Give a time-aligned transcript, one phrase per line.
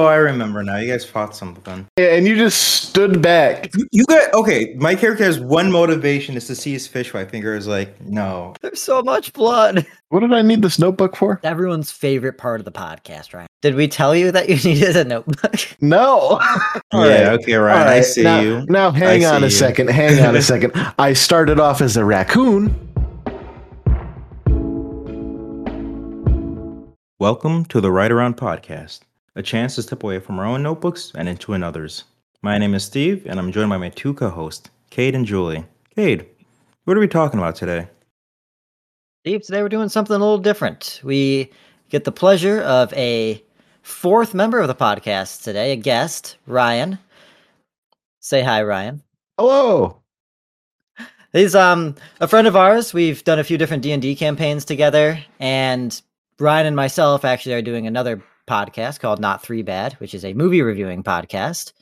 [0.00, 0.78] Oh, I remember now.
[0.78, 1.86] You guys fought something.
[1.98, 3.68] and you just stood back.
[3.76, 4.72] You, you got okay.
[4.78, 7.12] My character has one motivation is to see his fish.
[7.12, 8.54] My finger is like, no.
[8.62, 9.86] There's so much blood.
[10.08, 11.38] What did I need this notebook for?
[11.44, 13.46] Everyone's favorite part of the podcast, right?
[13.62, 15.54] Did we tell you that you needed a notebook?
[15.80, 16.08] No.
[16.10, 16.40] All
[17.06, 17.40] yeah, right.
[17.40, 17.86] okay, All Ryan.
[17.86, 18.66] I see now, you.
[18.68, 19.50] Now, hang I on a you.
[19.50, 19.88] second.
[19.90, 20.72] Hang on a second.
[20.98, 22.74] I started off as a raccoon.
[27.20, 29.00] Welcome to the Right Around Podcast,
[29.36, 32.04] a chance to step away from our own notebooks and into another's.
[32.42, 35.64] My name is Steve, and I'm joined by my two co-hosts, Cade and Julie.
[35.94, 36.26] Cade,
[36.84, 37.88] what are we talking about today?
[39.22, 41.00] Steve, today we're doing something a little different.
[41.04, 41.50] We
[41.90, 43.42] get the pleasure of a
[43.82, 46.98] fourth member of the podcast today, a guest, Ryan.
[48.20, 49.02] Say hi, Ryan.
[49.38, 49.98] Hello.
[51.32, 52.92] He's um a friend of ours.
[52.92, 56.00] We've done a few different D and D campaigns together, and
[56.40, 60.34] Ryan and myself actually are doing another podcast called Not Three Bad, which is a
[60.34, 61.72] movie reviewing podcast.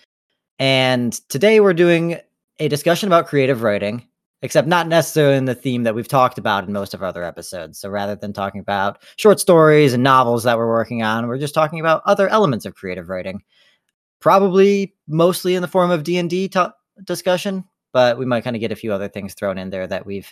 [0.59, 2.19] And today we're doing
[2.59, 4.07] a discussion about creative writing,
[4.43, 7.25] except not necessarily in the theme that we've talked about in most of our other
[7.25, 7.81] episodes.
[7.81, 11.55] So rather than talking about short stories and novels that we're working on, we're just
[11.55, 13.43] talking about other elements of creative writing.
[14.21, 16.51] Probably mostly in the form of D and D
[17.03, 20.05] discussion, but we might kind of get a few other things thrown in there that
[20.05, 20.31] we've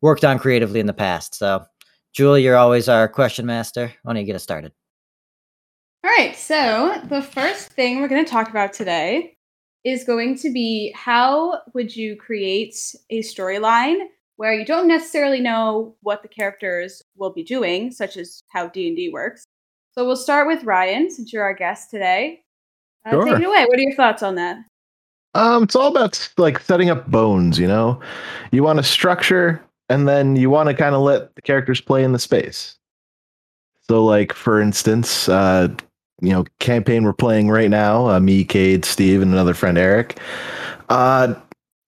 [0.00, 1.34] worked on creatively in the past.
[1.34, 1.64] So,
[2.12, 3.92] Julie, you're always our question master.
[4.02, 4.72] Why don't you get us started?
[6.04, 9.36] All right, so the first thing we're going to talk about today
[9.84, 12.74] is going to be how would you create
[13.10, 18.42] a storyline where you don't necessarily know what the characters will be doing, such as
[18.48, 19.44] how D&D works.
[19.92, 22.42] So we'll start with Ryan, since you're our guest today.
[23.06, 23.64] Uh, Take it away.
[23.66, 24.58] What are your thoughts on that?
[25.34, 28.00] Um, it's all about like setting up bones, you know?
[28.50, 32.02] You want a structure and then you want to kind of let the characters play
[32.02, 32.76] in the space.
[33.88, 35.68] So like for instance, uh,
[36.22, 40.18] you know, campaign we're playing right now, uh, me, Cade, Steve, and another friend Eric.
[40.88, 41.34] Uh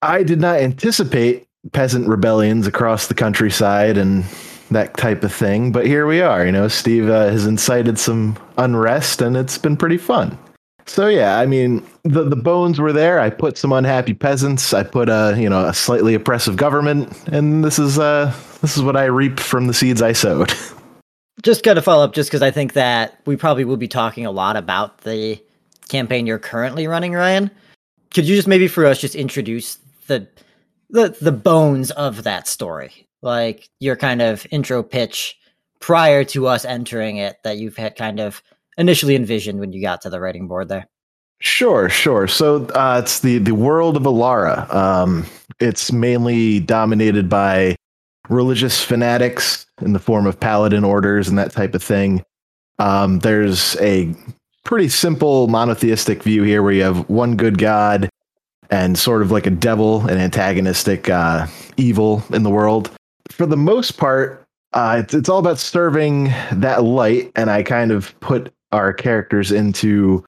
[0.03, 4.23] I did not anticipate peasant rebellions across the countryside and
[4.71, 8.37] that type of thing, but here we are, you know, Steve uh, has incited some
[8.59, 10.37] unrest and it's been pretty fun.
[10.87, 13.19] So yeah, I mean, the the bones were there.
[13.19, 14.75] I put some unhappy peasants.
[14.75, 18.83] I put a you know a slightly oppressive government, and this is uh this is
[18.83, 20.53] what I reap from the seeds I sowed.
[21.43, 24.25] Just got to follow up, just because I think that we probably will be talking
[24.25, 25.43] a lot about the
[25.89, 27.51] campaign you're currently running, Ryan.
[28.13, 30.27] Could you just maybe for us just introduce the
[30.91, 35.37] the the bones of that story, like your kind of intro pitch
[35.81, 38.43] prior to us entering it that you've had kind of
[38.79, 40.87] initially envisioned when you got to the writing board there?
[41.41, 42.27] Sure, sure.
[42.29, 44.73] So uh, it's the the world of Alara.
[44.73, 45.27] Um,
[45.61, 47.77] it's mainly dominated by
[48.29, 52.23] religious fanatics in the form of paladin orders and that type of thing.
[52.79, 54.15] Um, there's a
[54.65, 58.09] pretty simple monotheistic view here where you have one good god
[58.71, 61.47] and sort of like a devil, an antagonistic uh,
[61.77, 62.91] evil in the world.
[63.31, 67.93] For the most part, uh, it's, it's all about serving that light, and I kind
[67.93, 70.25] of put our characters into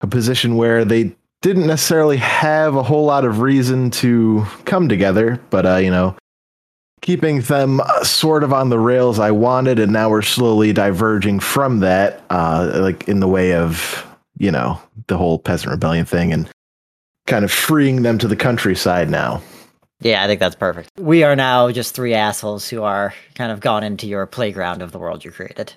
[0.00, 5.40] a position where they didn't necessarily have a whole lot of reason to come together,
[5.50, 6.14] but uh, you know,
[7.00, 11.40] keeping them uh, sort of on the rails I wanted, and now we're slowly diverging
[11.40, 14.04] from that, uh, like in the way of
[14.38, 16.48] you know the whole peasant rebellion thing, and
[17.26, 19.42] kind of freeing them to the countryside now.
[20.00, 20.90] Yeah, I think that's perfect.
[20.96, 24.92] We are now just three assholes who are kind of gone into your playground of
[24.92, 25.72] the world you created.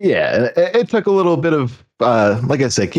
[0.00, 2.96] Yeah, it, it took a little bit of, uh, like I said,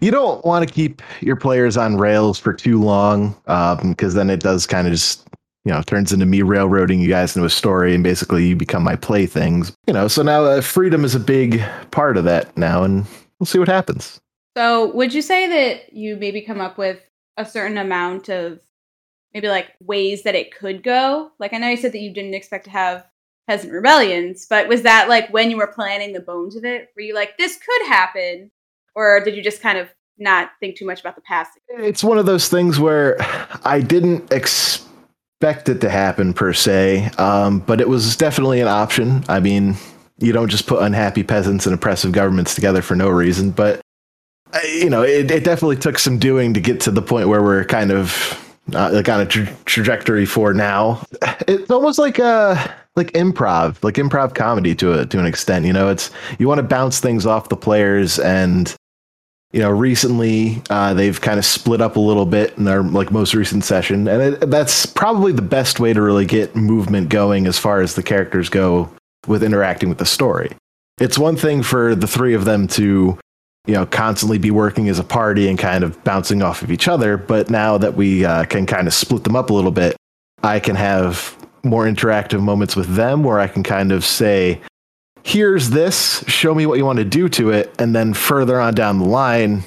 [0.00, 3.36] you don't want to keep your players on rails for too long,
[3.82, 5.27] because then it does kind of just,
[5.64, 8.82] you know, turns into me railroading you guys into a story, and basically you become
[8.82, 9.72] my playthings.
[9.86, 13.06] You know, so now uh, freedom is a big part of that now, and
[13.38, 14.20] we'll see what happens.
[14.56, 17.00] So would you say that you maybe come up with
[17.36, 18.60] a certain amount of
[19.32, 21.30] maybe like ways that it could go?
[21.38, 23.06] Like I know you said that you didn't expect to have
[23.46, 26.88] peasant rebellions, but was that like when you were planning the bones of it?
[26.96, 28.50] Were you like, this could happen?
[28.94, 29.88] Or did you just kind of
[30.18, 31.52] not think too much about the past?
[31.68, 33.16] It's one of those things where
[33.64, 34.87] I didn't expect
[35.40, 39.24] it to happen per se, um, but it was definitely an option.
[39.28, 39.76] I mean,
[40.18, 43.80] you don't just put unhappy peasants and oppressive governments together for no reason, but
[44.52, 47.42] uh, you know, it, it definitely took some doing to get to the point where
[47.42, 48.44] we're kind of
[48.74, 51.02] uh, like on a tra- trajectory for now.
[51.46, 55.64] It's almost like a like improv, like improv comedy to a to an extent.
[55.64, 58.74] You know, it's you want to bounce things off the players and
[59.52, 63.10] you know recently uh, they've kind of split up a little bit in their like
[63.10, 67.46] most recent session and it, that's probably the best way to really get movement going
[67.46, 68.90] as far as the characters go
[69.26, 70.54] with interacting with the story
[71.00, 73.18] it's one thing for the three of them to
[73.68, 76.88] you know constantly be working as a party and kind of bouncing off of each
[76.88, 77.16] other.
[77.16, 79.96] But now that we uh, can kind of split them up a little bit,
[80.42, 84.60] I can have more interactive moments with them where I can kind of say,
[85.28, 87.74] here's this, show me what you want to do to it.
[87.78, 89.62] And then further on down the line,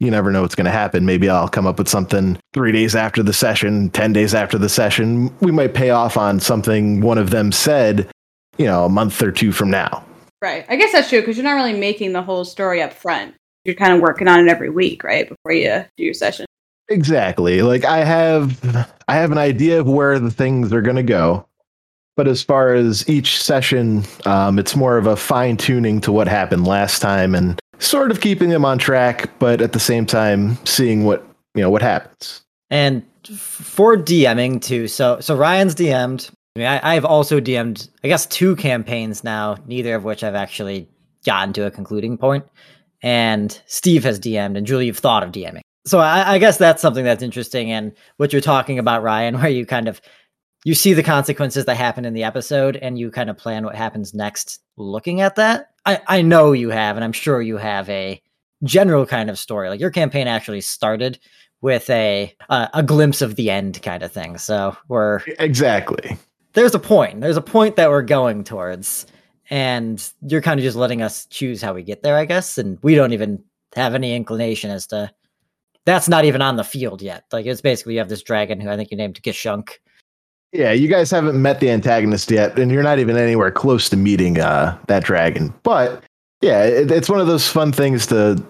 [0.00, 1.04] you never know what's going to happen.
[1.04, 4.70] Maybe I'll come up with something three days after the session, 10 days after the
[4.70, 5.36] session.
[5.40, 8.10] We might pay off on something one of them said,
[8.56, 10.02] you know, a month or two from now.
[10.40, 10.64] Right.
[10.70, 13.34] I guess that's true because you're not really making the whole story up front.
[13.64, 15.28] You're kind of working on it every week, right?
[15.28, 16.46] Before you do your session.
[16.88, 17.62] Exactly.
[17.62, 18.62] Like I have
[19.08, 21.46] I have an idea of where the things are going to go.
[22.16, 26.28] But as far as each session, um, it's more of a fine tuning to what
[26.28, 30.56] happened last time and sort of keeping them on track, but at the same time
[30.64, 32.42] seeing what you know what happens.
[32.70, 36.30] And for DMing too, so so Ryan's DM'd.
[36.56, 40.36] I mean, I, I've also DM'd, I guess, two campaigns now, neither of which I've
[40.36, 40.88] actually
[41.24, 42.44] gotten to a concluding point.
[43.02, 45.62] And Steve has DM'd, and Julie, you've thought of DMing.
[45.86, 47.70] So I, I guess that's something that's interesting.
[47.70, 50.00] And what you're talking about, Ryan, where you kind of
[50.64, 53.74] you see the consequences that happen in the episode and you kind of plan what
[53.74, 55.70] happens next looking at that.
[55.86, 58.20] I, I know you have, and I'm sure you have a
[58.62, 59.68] general kind of story.
[59.68, 61.18] Like your campaign actually started
[61.60, 64.38] with a uh, a glimpse of the end kind of thing.
[64.38, 66.18] So we're exactly
[66.54, 67.20] there's a point.
[67.20, 69.06] There's a point that we're going towards,
[69.50, 72.58] and you're kind of just letting us choose how we get there, I guess.
[72.58, 73.42] And we don't even
[73.76, 75.10] have any inclination as to
[75.84, 77.24] that's not even on the field yet.
[77.32, 79.72] Like it's basically you have this dragon who I think you named Gishunk
[80.54, 83.96] yeah, you guys haven't met the antagonist yet, and you're not even anywhere close to
[83.96, 85.52] meeting uh, that dragon.
[85.64, 86.04] But
[86.40, 88.42] yeah, it, it's one of those fun things to.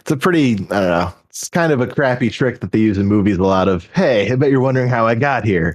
[0.00, 1.14] It's a pretty, I don't know.
[1.28, 3.38] It's kind of a crappy trick that they use in movies.
[3.38, 5.74] A lot of, hey, I bet you're wondering how I got here.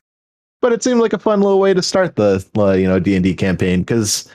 [0.62, 3.16] But it seemed like a fun little way to start the, uh, you know, D
[3.16, 4.30] and D campaign because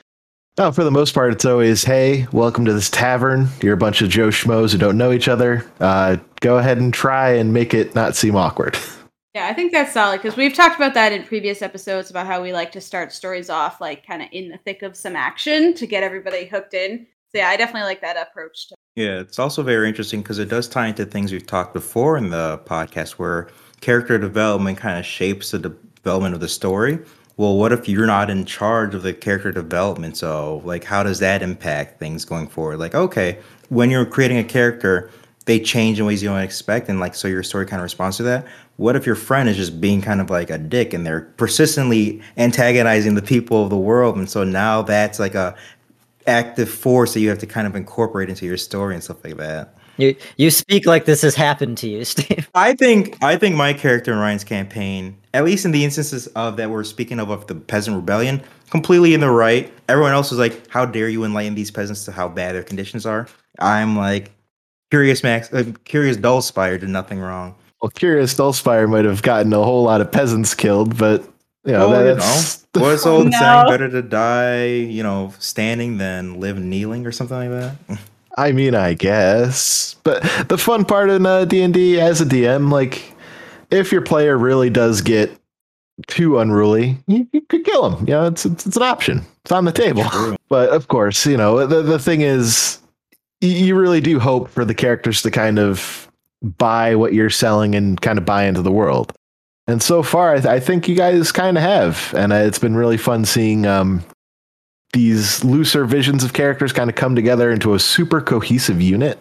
[0.58, 3.48] Oh, for the most part, it's always, hey, welcome to this tavern.
[3.62, 5.64] You're a bunch of Joe Schmoes who don't know each other.
[5.78, 8.76] Uh, go ahead and try and make it not seem awkward.
[9.34, 12.42] Yeah, I think that's solid because we've talked about that in previous episodes about how
[12.42, 15.72] we like to start stories off like kind of in the thick of some action
[15.74, 17.06] to get everybody hooked in.
[17.30, 18.68] So yeah, I definitely like that approach.
[18.68, 22.16] To- yeah, it's also very interesting because it does tie into things we've talked before
[22.16, 23.48] in the podcast where
[23.80, 26.98] character development kind of shapes the development of the story.
[27.36, 30.16] Well, what if you're not in charge of the character development?
[30.16, 32.80] So, like, how does that impact things going forward?
[32.80, 33.38] Like, okay,
[33.68, 35.10] when you're creating a character,
[35.46, 38.18] they change in ways you don't expect, and like, so your story kind of responds
[38.18, 38.46] to that
[38.80, 42.22] what if your friend is just being kind of like a dick and they're persistently
[42.38, 44.16] antagonizing the people of the world?
[44.16, 45.54] And so now that's like a
[46.26, 49.36] active force that you have to kind of incorporate into your story and stuff like
[49.36, 49.74] that.
[49.98, 52.48] You you speak like this has happened to you steve.
[52.54, 56.56] I think i think my character in ryan's campaign at least in the instances of
[56.56, 59.70] that we're speaking of of the peasant rebellion completely in the right.
[59.88, 63.04] Everyone else is like how dare you enlighten these peasants to how bad their conditions
[63.04, 63.28] are?
[63.58, 64.30] I'm like
[64.90, 69.62] curious max uh, curious dullspire did nothing wrong well, Curious Dullspire might have gotten a
[69.62, 71.22] whole lot of peasants killed, but
[71.64, 73.38] you know, well, that's you know, what's the old no.
[73.38, 73.66] saying?
[73.68, 77.98] Better to die, you know, standing than live kneeling, or something like that.
[78.36, 82.24] I mean, I guess, but the fun part in uh, D and D as a
[82.24, 83.14] DM, like,
[83.70, 85.32] if your player really does get
[86.06, 88.06] too unruly, you, you could kill him.
[88.06, 89.24] You know, it's, it's, it's an option.
[89.44, 90.04] It's on the table.
[90.04, 90.36] True.
[90.48, 92.78] But of course, you know, the the thing is,
[93.40, 96.09] you really do hope for the characters to kind of
[96.42, 99.12] buy what you're selling and kind of buy into the world.
[99.66, 102.58] And so far, I, th- I think you guys kind of have, and uh, it's
[102.58, 104.02] been really fun seeing um,
[104.92, 109.18] these looser visions of characters kind of come together into a super cohesive unit.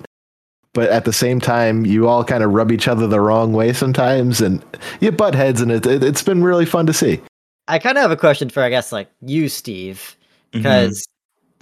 [0.73, 3.73] But at the same time, you all kind of rub each other the wrong way
[3.73, 4.63] sometimes, and
[5.01, 7.19] you butt heads, and it, it, it's been really fun to see.
[7.67, 10.15] I kind of have a question for, I guess, like you, Steve,
[10.51, 11.07] because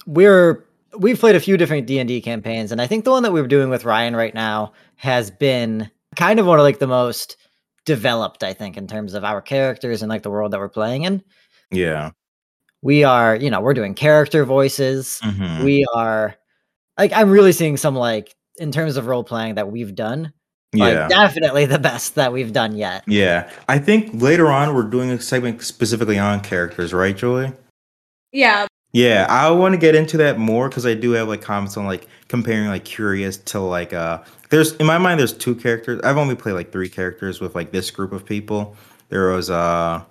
[0.05, 0.13] mm-hmm.
[0.13, 0.63] we're
[0.97, 3.69] we've played a few different D&D campaigns and I think the one that we're doing
[3.69, 7.37] with Ryan right now has been kind of one of like the most
[7.85, 11.03] developed I think in terms of our characters and like the world that we're playing
[11.03, 11.23] in.
[11.71, 12.11] Yeah.
[12.81, 15.19] We are, you know, we're doing character voices.
[15.23, 15.63] Mm-hmm.
[15.63, 16.35] We are
[16.97, 20.33] like I'm really seeing some like in terms of role playing that we've done
[20.73, 20.83] yeah.
[20.83, 23.03] Like, definitely the best that we've done yet.
[23.07, 23.49] Yeah.
[23.69, 27.53] I think later on we're doing a segment specifically on characters, right, Julie?
[28.33, 31.77] Yeah, yeah, I want to get into that more because I do have like comments
[31.77, 36.01] on like comparing like Curious to like uh there's in my mind there's two characters.
[36.03, 38.75] I've only played like three characters with like this group of people.
[39.09, 40.03] There was uh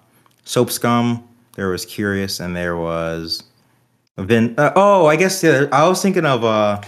[0.45, 3.43] Soap Scum, there was Curious, and there was
[4.19, 4.55] Vin.
[4.59, 5.67] Uh, oh, I guess yeah.
[5.73, 6.81] I was thinking of uh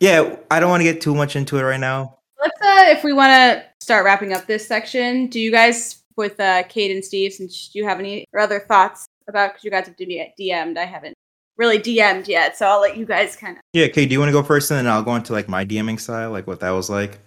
[0.00, 0.36] yeah.
[0.50, 2.18] I don't want to get too much into it right now.
[2.40, 6.38] Let's uh if we want to start wrapping up this section, do you guys with
[6.40, 9.70] uh Cade and Steve since do you have any or other thoughts about because you
[9.70, 10.78] guys have DM'd.
[10.78, 11.16] I haven't.
[11.56, 13.62] Really DM'd yet, so I'll let you guys kind of.
[13.72, 15.64] Yeah, Cade, do you want to go first, and then I'll go into like my
[15.64, 17.18] DMing style, like what that was like.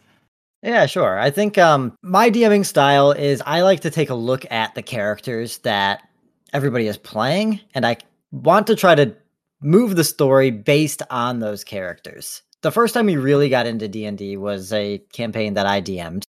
[0.61, 1.17] Yeah, sure.
[1.17, 4.81] I think um, my DMing style is I like to take a look at the
[4.81, 6.07] characters that
[6.53, 7.97] everybody is playing, and I
[8.31, 9.15] want to try to
[9.61, 12.41] move the story based on those characters.
[12.61, 16.25] The first time we really got into D&D was a campaign that I DM'd.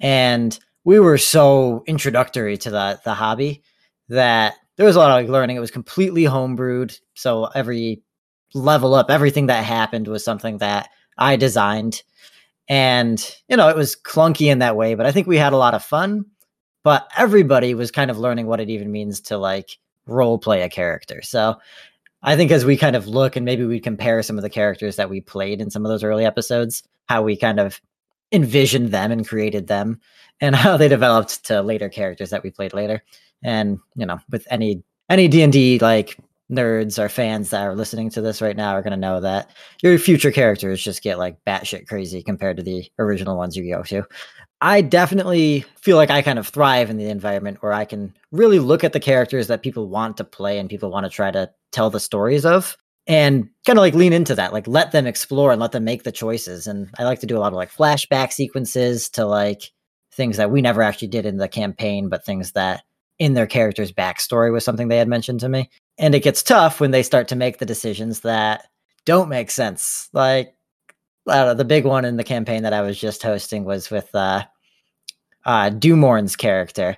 [0.00, 3.62] And we were so introductory to the the hobby
[4.08, 5.56] that there was a lot of learning.
[5.56, 8.00] It was completely homebrewed, so every
[8.54, 12.02] level up, everything that happened was something that I designed.
[12.68, 15.58] And, you know, it was clunky in that way, but I think we had a
[15.58, 16.24] lot of fun.
[16.84, 20.68] But everybody was kind of learning what it even means to like role play a
[20.68, 21.22] character.
[21.22, 21.56] So
[22.22, 24.96] I think as we kind of look and maybe we compare some of the characters
[24.96, 27.80] that we played in some of those early episodes, how we kind of
[28.32, 30.00] envisioned them and created them
[30.40, 33.02] and how they developed to later characters that we played later.
[33.42, 36.18] And, you know, with any any D&D like
[36.50, 39.50] nerds or fans that are listening to this right now are going to know that
[39.82, 43.82] your future characters just get like batshit crazy compared to the original ones you go
[43.82, 44.02] to.
[44.60, 48.58] I definitely feel like I kind of thrive in the environment where I can really
[48.58, 51.50] look at the characters that people want to play and people want to try to
[51.70, 52.76] tell the stories of
[53.06, 56.02] and kind of like lean into that, like let them explore and let them make
[56.02, 56.66] the choices.
[56.66, 59.70] And I like to do a lot of like flashback sequences to like
[60.12, 62.82] things that we never actually did in the campaign, but things that
[63.18, 65.70] in their character's backstory was something they had mentioned to me.
[65.98, 68.66] And it gets tough when they start to make the decisions that
[69.04, 70.08] don't make sense.
[70.12, 70.54] Like
[71.28, 74.44] know, the big one in the campaign that I was just hosting was with uh,
[75.44, 76.96] uh, Dumorn's character,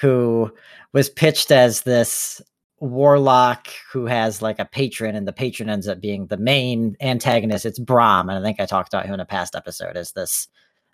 [0.00, 0.52] who
[0.92, 2.42] was pitched as this
[2.80, 7.66] warlock who has like a patron, and the patron ends up being the main antagonist.
[7.66, 10.48] It's Brahm, and I think I talked about him in a past episode as this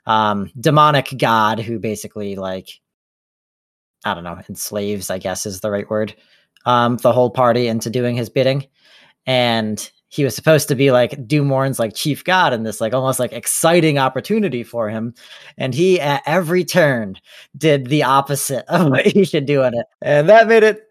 [0.07, 2.81] um, demonic god who basically like
[4.05, 6.15] I don't know enslaves, I guess is the right word,
[6.67, 8.67] um, the whole party into doing his bidding,
[9.27, 13.21] and he was supposed to be like Dumorn's like chief god in this like almost
[13.21, 15.15] like exciting opportunity for him.
[15.57, 17.17] And he at every turn
[17.57, 19.87] did the opposite of what he should do in it.
[20.03, 20.83] And that made it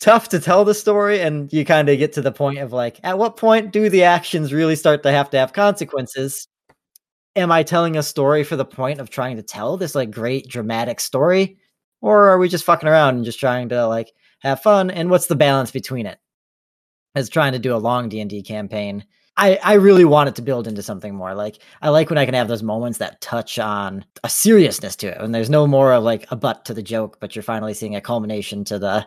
[0.00, 1.20] tough to tell the story.
[1.20, 4.04] And you kind of get to the point of like, at what point do the
[4.04, 6.46] actions really start to have to have consequences?
[7.34, 10.48] Am I telling a story for the point of trying to tell this like great
[10.48, 11.58] dramatic story?
[12.02, 14.90] Or are we just fucking around and just trying to like have fun?
[14.90, 16.18] And what's the balance between it?
[17.14, 19.04] as trying to do a long D&D campaign.
[19.36, 21.34] I, I really want it to build into something more.
[21.34, 25.08] Like I like when I can have those moments that touch on a seriousness to
[25.08, 25.20] it.
[25.20, 27.96] When there's no more of like a butt to the joke, but you're finally seeing
[27.96, 29.06] a culmination to the,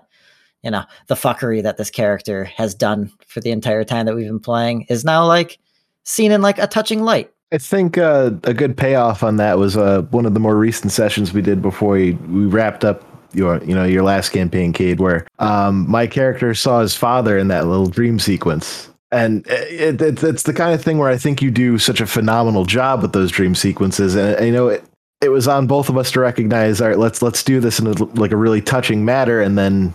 [0.64, 4.26] you know, the fuckery that this character has done for the entire time that we've
[4.26, 5.60] been playing is now like
[6.04, 7.32] seen in like a touching light.
[7.56, 10.92] I think uh, a good payoff on that was uh, one of the more recent
[10.92, 13.02] sessions we did before we, we wrapped up
[13.34, 17.48] your you know your last campaign, Cade, where um, my character saw his father in
[17.48, 18.90] that little dream sequence.
[19.10, 22.06] And it, it, it's the kind of thing where I think you do such a
[22.06, 24.84] phenomenal job with those dream sequences, and you know it,
[25.22, 26.82] it was on both of us to recognize.
[26.82, 29.94] All right, let's let's do this in a, like a really touching matter, and then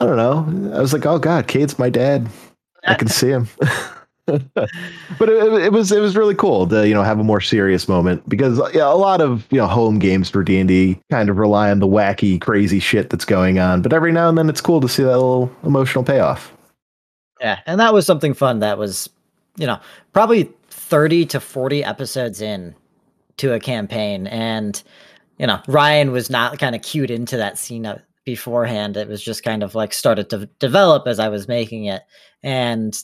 [0.00, 0.76] I don't know.
[0.76, 2.28] I was like, oh god, Cade's my dad.
[2.84, 3.46] I can see him.
[4.26, 7.88] but it, it, was it was really cool to you know have a more serious
[7.88, 11.28] moment because yeah, a lot of you know home games for D and D kind
[11.28, 13.82] of rely on the wacky, crazy shit that's going on.
[13.82, 16.52] But every now and then, it's cool to see that little emotional payoff.
[17.40, 18.60] Yeah, and that was something fun.
[18.60, 19.10] That was
[19.56, 19.80] you know
[20.12, 22.76] probably thirty to forty episodes in
[23.38, 24.80] to a campaign, and
[25.38, 27.92] you know Ryan was not kind of cued into that scene
[28.24, 28.96] beforehand.
[28.96, 32.02] It was just kind of like started to develop as I was making it,
[32.44, 32.96] and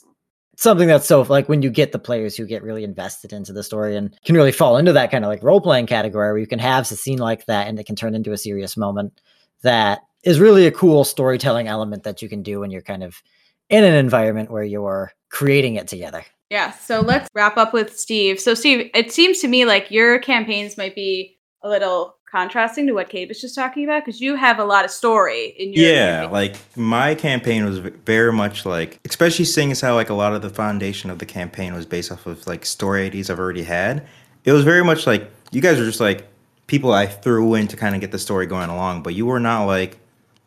[0.59, 3.63] something that's so like when you get the players who get really invested into the
[3.63, 6.45] story and can really fall into that kind of like role playing category where you
[6.45, 9.21] can have a scene like that and it can turn into a serious moment
[9.61, 13.23] that is really a cool storytelling element that you can do when you're kind of
[13.69, 16.25] in an environment where you're creating it together.
[16.49, 18.37] Yeah, so let's wrap up with Steve.
[18.41, 22.93] So Steve, it seems to me like your campaigns might be a little contrasting to
[22.93, 25.91] what Cade was just talking about because you have a lot of story in your
[25.91, 26.31] yeah campaign.
[26.31, 30.41] like my campaign was very much like especially seeing as how like a lot of
[30.41, 34.05] the foundation of the campaign was based off of like story ideas i've already had
[34.43, 36.27] it was very much like you guys are just like
[36.67, 39.39] people i threw in to kind of get the story going along but you were
[39.39, 39.97] not like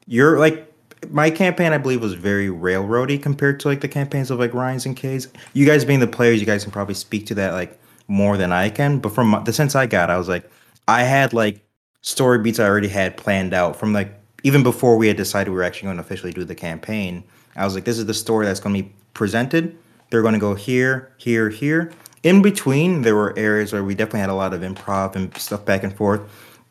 [0.06, 0.72] you're like
[1.10, 4.86] my campaign i believe was very railroady compared to like the campaigns of like ryan's
[4.86, 7.76] and k's you guys being the players you guys can probably speak to that like
[8.06, 10.48] more than i can but from the sense i got i was like
[10.86, 11.60] i had like
[12.02, 15.56] story beats I already had planned out from like even before we had decided we
[15.56, 17.24] were actually going to officially do the campaign.
[17.54, 19.76] I was like, this is the story that's going to be presented.
[20.10, 21.92] They're going to go here, here, here.
[22.22, 25.64] In between, there were areas where we definitely had a lot of improv and stuff
[25.64, 26.20] back and forth,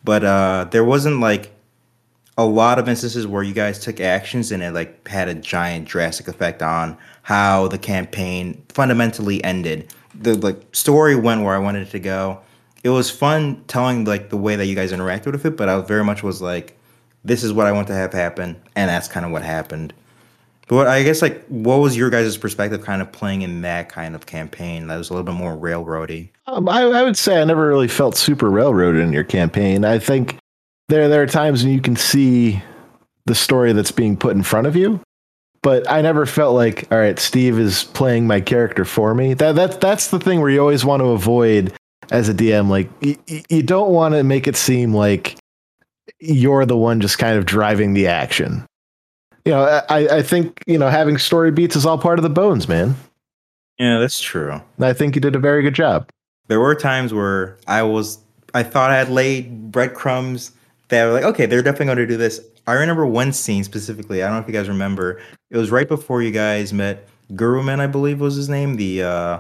[0.04, 1.52] but uh, there wasn't like
[2.38, 5.88] a lot of instances where you guys took actions and it like had a giant
[5.88, 9.94] drastic effect on how the campaign fundamentally ended.
[10.16, 12.42] The like story went where I wanted it to go.
[12.84, 15.80] It was fun telling like the way that you guys interacted with it, but I
[15.82, 16.78] very much was like,
[17.24, 19.94] this is what I want to have happen, and that's kind of what happened.
[20.68, 24.16] But I guess like, what was your guys' perspective, kind of playing in that kind
[24.16, 26.30] of campaign that was a little bit more railroady?
[26.48, 29.84] Um, I, I would say I never really felt super railroaded in your campaign.
[29.84, 30.38] I think
[30.88, 32.64] there there are times when you can see
[33.26, 35.02] the story that's being put in front of you,
[35.62, 39.34] but I never felt like, all right, Steve is playing my character for me.
[39.34, 41.74] That that's that's the thing where you always want to avoid
[42.12, 42.70] as a DM.
[42.70, 43.18] Like y-
[43.50, 45.38] you don't want to make it seem like
[46.20, 48.66] you're the one just kind of driving the action.
[49.46, 52.30] You know, I, I think, you know, having story beats is all part of the
[52.30, 52.96] bones, man.
[53.80, 54.52] Yeah, that's true.
[54.52, 56.08] And I think you did a very good job.
[56.48, 58.20] There were times where I was,
[58.54, 60.52] I thought I had laid breadcrumbs
[60.90, 62.40] that were like, okay, they're definitely going to do this.
[62.68, 64.22] I remember one scene specifically.
[64.22, 65.20] I don't know if you guys remember.
[65.50, 69.40] It was right before you guys met Guruman, I believe was his name, the uh,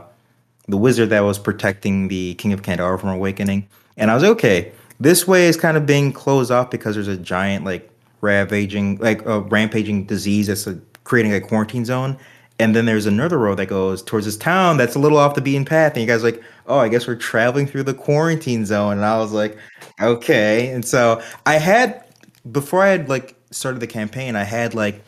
[0.71, 3.67] the wizard that was protecting the King of Kandara from Awakening.
[3.97, 7.17] And I was okay, this way is kind of being closed off because there's a
[7.17, 7.89] giant like
[8.21, 12.17] ravaging, like a rampaging disease that's uh, creating a quarantine zone.
[12.59, 15.41] And then there's another road that goes towards this town that's a little off the
[15.41, 15.93] beaten path.
[15.93, 18.93] And you guys like, oh, I guess we're traveling through the quarantine zone.
[18.93, 19.57] And I was like,
[19.99, 20.69] okay.
[20.69, 22.05] And so I had
[22.51, 25.03] before I had like started the campaign, I had like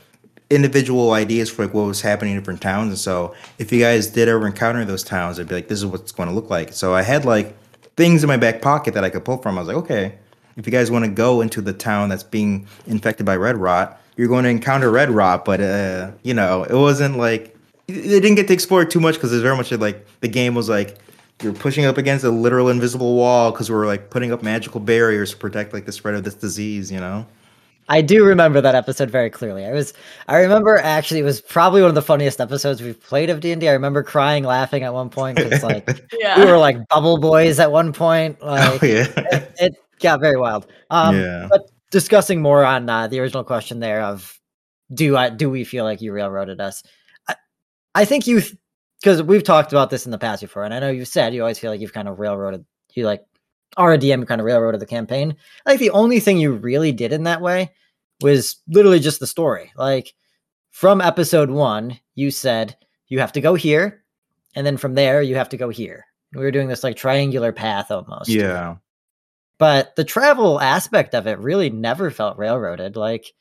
[0.53, 2.89] individual ideas for like what was happening in different towns.
[2.89, 5.86] And so if you guys did ever encounter those towns, I'd be like, this is
[5.86, 6.74] what's going to look like.
[6.74, 7.55] So I had like
[7.95, 9.57] things in my back pocket that I could pull from.
[9.57, 10.17] I was like, okay,
[10.57, 14.00] if you guys want to go into the town that's being infected by red rot,
[14.15, 15.45] you're going to encounter red rot.
[15.45, 17.55] But uh, you know, it wasn't like
[17.88, 20.69] they didn't get to explore too much because it's very much like the game was
[20.69, 20.98] like
[21.41, 25.31] you're pushing up against a literal invisible wall because we're like putting up magical barriers
[25.31, 26.91] to protect like the spread of this disease.
[26.91, 27.25] You know.
[27.93, 29.63] I do remember that episode very clearly.
[29.67, 29.93] I was
[30.27, 33.69] I remember actually it was probably one of the funniest episodes we've played of D&D.
[33.69, 35.88] I remember crying laughing at one point cuz like
[36.19, 36.39] Yeah.
[36.39, 39.05] we were like bubble boys at one point like oh yeah.
[39.15, 40.65] it, it got very wild.
[40.89, 41.47] Um yeah.
[41.51, 44.39] but discussing more on uh, the original question there of
[44.91, 46.82] do I do we feel like you railroaded us?
[47.29, 47.36] I,
[47.93, 48.41] I think you
[49.03, 51.41] because we've talked about this in the past before and I know you've said you
[51.41, 53.23] always feel like you've kind of railroaded you like
[53.77, 55.36] are a DM kind of railroaded the campaign.
[55.67, 57.69] I think the only thing you really did in that way
[58.23, 59.71] was literally just the story.
[59.75, 60.13] Like
[60.71, 62.75] from episode one, you said
[63.07, 64.03] you have to go here,
[64.55, 66.05] and then from there you have to go here.
[66.33, 68.29] We were doing this like triangular path almost.
[68.29, 68.77] Yeah.
[69.59, 72.95] But the travel aspect of it really never felt railroaded.
[72.95, 73.33] Like,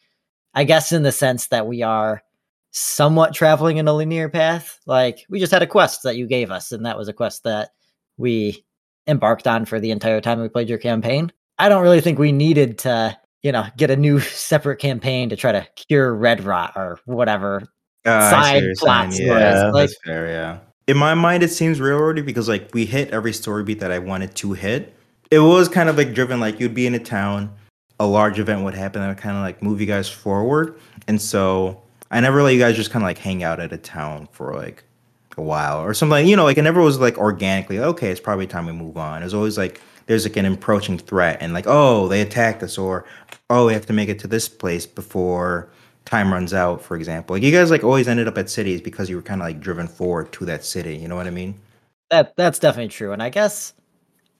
[0.54, 2.22] I guess in the sense that we are
[2.70, 4.78] somewhat traveling in a linear path.
[4.86, 7.44] Like, we just had a quest that you gave us, and that was a quest
[7.44, 7.70] that
[8.16, 8.64] we
[9.06, 11.32] embarked on for the entire time we played your campaign.
[11.58, 15.36] I don't really think we needed to, you know, get a new separate campaign to
[15.36, 17.62] try to cure red rot or whatever.
[18.04, 20.26] Uh, Side plots Yeah, like- that's fair.
[20.28, 20.58] Yeah.
[20.88, 24.00] In my mind, it seems railroady because like we hit every story beat that I
[24.00, 24.94] wanted to hit.
[25.30, 27.54] It was kind of like driven like you'd be in a town,
[28.00, 30.74] a large event would happen that would kind of like move you guys forward,
[31.06, 33.78] and so I never let you guys just kind of like hang out at a
[33.78, 34.82] town for like
[35.38, 36.26] a while or something.
[36.26, 37.78] You know, like it never was like organically.
[37.78, 39.22] Okay, it's probably time we move on.
[39.22, 39.80] It was always like
[40.12, 43.04] there's like an approaching threat and like oh they attacked us or
[43.50, 45.68] oh we have to make it to this place before
[46.04, 49.08] time runs out for example like you guys like always ended up at cities because
[49.08, 51.54] you were kind of like driven forward to that city you know what i mean
[52.10, 53.12] That that's definitely true.
[53.12, 53.72] And I guess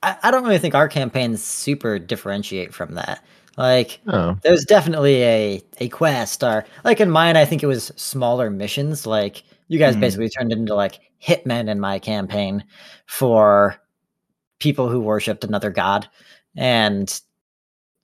[0.02, 3.24] I, I don't really think our campaigns super differentiate from that.
[3.56, 7.92] Like Oh, there's definitely a a quest or like in mine i think it was
[7.96, 10.00] smaller missions like you guys Mhm.
[10.00, 12.64] basically turned into like hitmen in my campaign
[13.06, 13.76] for
[14.62, 16.08] people who worshipped another god
[16.56, 17.20] and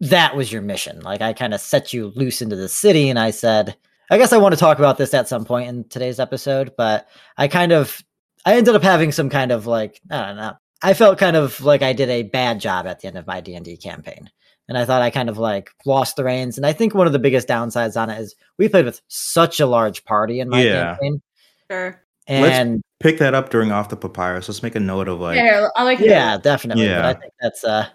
[0.01, 3.19] that was your mission like i kind of set you loose into the city and
[3.19, 3.77] i said
[4.11, 7.07] i guess i want to talk about this at some point in today's episode but
[7.37, 8.03] i kind of
[8.45, 11.61] i ended up having some kind of like i don't know i felt kind of
[11.61, 14.29] like i did a bad job at the end of my d&d campaign
[14.71, 16.59] and I thought I kind of like lost the reins.
[16.59, 19.61] And I think one of the biggest downsides on it is we played with such
[19.61, 20.91] a large party in my Yeah.
[20.91, 21.23] campaign,
[21.71, 22.03] Sure.
[22.29, 25.37] Let's- and pick that up during off the papyrus let's make a note of like
[25.37, 26.89] yeah, I like yeah, definitely.
[26.89, 27.89] But I think that's uh,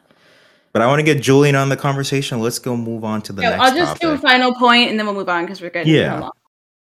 [0.71, 3.41] but i want to get julian on the conversation let's go move on to the
[3.41, 5.69] Yeah, next I'll just do a final point and then we'll move on because we're
[5.69, 6.19] getting Yeah.
[6.19, 6.31] long.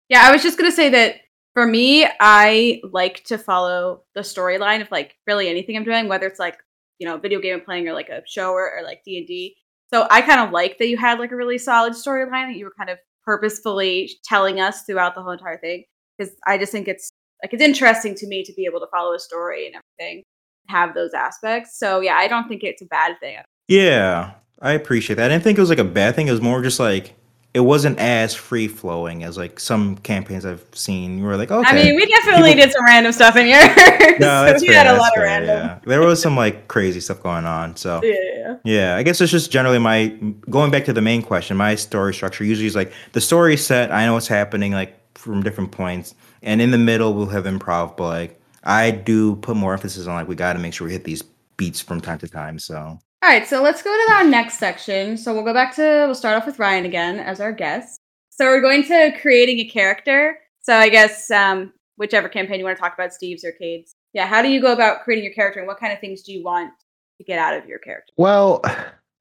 [0.09, 1.16] Yeah, I was just gonna say that
[1.55, 6.27] for me, I like to follow the storyline of like really anything I'm doing, whether
[6.27, 6.59] it's like
[6.99, 9.27] you know video game I'm playing or like a show or, or like D and
[9.27, 9.57] D.
[9.92, 12.64] So I kind of like that you had like a really solid storyline that you
[12.66, 15.85] were kind of purposefully telling us throughout the whole entire thing
[16.16, 17.11] because I just think it's
[17.46, 20.24] like it's interesting to me to be able to follow a story and everything,
[20.68, 21.78] have those aspects.
[21.78, 23.38] So yeah, I don't think it's a bad thing.
[23.68, 24.32] Yeah.
[24.61, 25.26] I appreciate that.
[25.26, 26.26] I didn't think it was like a bad thing.
[26.28, 27.14] It was more just like
[27.54, 31.18] it wasn't as free flowing as like some campaigns I've seen.
[31.18, 31.68] You were like, okay.
[31.68, 33.62] I mean, we definitely People- did some random stuff in yours.
[34.18, 35.56] no, that's we fair, had a that's lot of fair, random.
[35.56, 35.78] Yeah.
[35.87, 37.76] There was some like crazy stuff going on.
[37.76, 38.14] So Yeah.
[38.35, 38.56] yeah.
[38.64, 40.09] yeah, I guess it's just generally my
[40.50, 41.56] going back to the main question.
[41.56, 43.92] My story structure usually is like the story set.
[43.92, 47.96] I know what's happening like from different points, and in the middle we'll have improv.
[47.96, 50.92] But like I do put more emphasis on like we got to make sure we
[50.92, 51.22] hit these
[51.57, 52.59] beats from time to time.
[52.59, 55.16] So All right, so let's go to our next section.
[55.16, 58.01] So we'll go back to we'll start off with Ryan again as our guest.
[58.31, 60.38] So we're going to creating a character.
[60.61, 63.94] So I guess um, whichever campaign you want to talk about, Steve's or Cade's.
[64.12, 66.33] Yeah, how do you go about creating your character, and what kind of things do
[66.33, 66.72] you want
[67.18, 68.12] to get out of your character?
[68.16, 68.62] Well,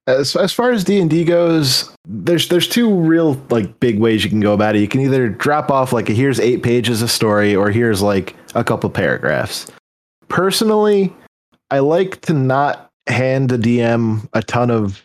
[0.07, 4.23] as, as far as D and D goes, there's there's two real like big ways
[4.23, 4.79] you can go about it.
[4.79, 8.35] You can either drop off like a, here's eight pages of story, or here's like
[8.53, 9.71] a couple paragraphs.
[10.27, 11.13] Personally,
[11.71, 15.03] I like to not hand the DM a ton of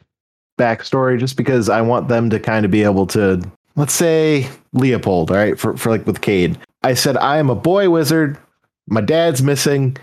[0.59, 3.43] backstory just because I want them to kind of be able to
[3.77, 6.59] let's say Leopold, all right, for, for like with Cade.
[6.83, 8.39] I said I am a boy wizard,
[8.87, 9.97] my dad's missing.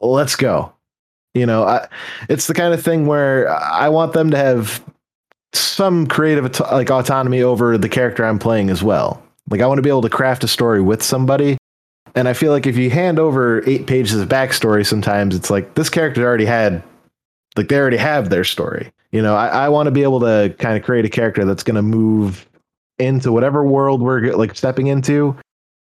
[0.00, 0.72] Let's go.
[1.36, 1.86] You know, I,
[2.30, 4.82] it's the kind of thing where I want them to have
[5.52, 9.22] some creative like autonomy over the character I'm playing as well.
[9.50, 11.58] Like I want to be able to craft a story with somebody.
[12.14, 15.74] And I feel like if you hand over eight pages of backstory, sometimes it's like
[15.74, 16.82] this character already had,
[17.54, 18.90] like they already have their story.
[19.12, 21.62] You know, I, I want to be able to kind of create a character that's
[21.62, 22.48] going to move
[22.98, 25.36] into whatever world we're like stepping into,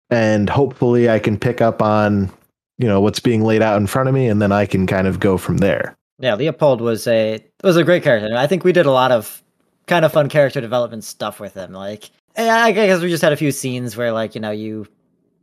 [0.10, 2.30] and hopefully I can pick up on,
[2.78, 5.08] you know, what's being laid out in front of me, and then I can kind
[5.08, 5.96] of go from there.
[6.20, 8.28] Yeah, Leopold was a was a great character.
[8.28, 9.42] and I think we did a lot of
[9.88, 11.72] kind of fun character development stuff with him.
[11.74, 14.88] Like, I guess we just had a few scenes where, like, you know, you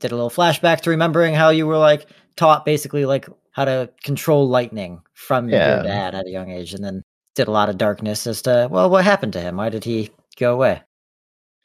[0.00, 3.88] did a little flashback to remembering how you were like taught basically like how to
[4.02, 5.74] control lightning from Yeah.
[5.74, 7.02] your dad at a young age, and then
[7.34, 9.56] did a lot of darkness as to well, what happened to him?
[9.56, 10.82] Why did he go away?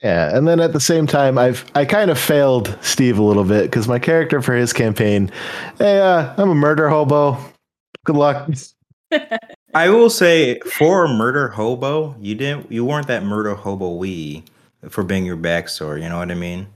[0.04, 3.44] Yeah, and then at the same time, I've I kind of failed Steve a little
[3.44, 5.32] bit because my character for his campaign,
[5.80, 7.38] hey, uh, I'm a murder hobo.
[8.04, 8.50] Good luck.
[9.74, 14.44] I will say for a murder hobo, you didn't you weren't that murder hobo we
[14.88, 16.04] for being your backstory.
[16.04, 16.68] You know what I mean?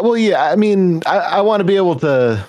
[0.00, 2.44] Well, yeah, I mean, I, I want to be able to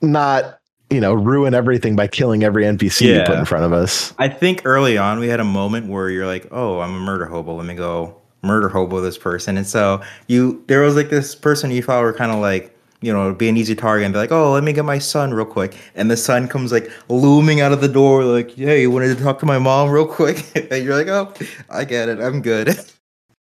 [0.00, 0.60] not,
[0.90, 4.14] you know, ruin everything by killing every NPC you put in front of us.
[4.18, 7.26] I think early on we had a moment where you're like, "Oh, I'm a murder
[7.26, 7.56] hobo.
[7.56, 11.70] Let me go murder hobo this person." And so you there was like this person
[11.70, 14.30] you thought were kind of like you know, be an easy target and be like,
[14.30, 15.74] oh, let me get my son real quick.
[15.94, 19.22] And the son comes like looming out of the door, like, hey, you wanted to
[19.22, 20.44] talk to my mom real quick?
[20.70, 21.32] and you're like, oh,
[21.70, 22.20] I get it.
[22.20, 22.78] I'm good.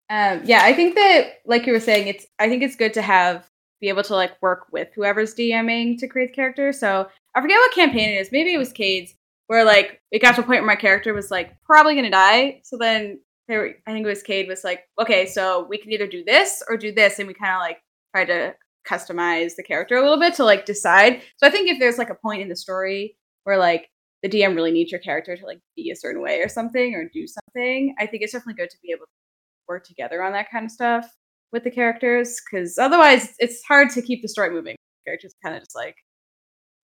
[0.08, 2.28] Um, yeah, I think that, like you were saying, it's.
[2.38, 3.50] I think it's good to have
[3.82, 6.72] be able to like work with whoever's DMing to create the character.
[6.72, 8.32] So I forget what campaign it is.
[8.32, 9.16] Maybe it was Cade's,
[9.48, 12.62] where like it got to a point where my character was like probably gonna die.
[12.64, 13.20] So then
[13.50, 16.78] I think it was Cade was like, okay, so we can either do this or
[16.78, 17.78] do this, and we kind of like
[18.14, 18.56] tried to
[18.90, 21.22] customize the character a little bit to like decide.
[21.38, 23.90] So I think if there's like a point in the story where like
[24.24, 27.10] the DM really needs your character to like be a certain way or something or
[27.14, 29.12] do something, I think it's definitely good to be able to
[29.68, 31.08] work together on that kind of stuff
[31.52, 34.76] with the characters because otherwise it's hard to keep the story moving.
[35.06, 35.96] Characters kind of just like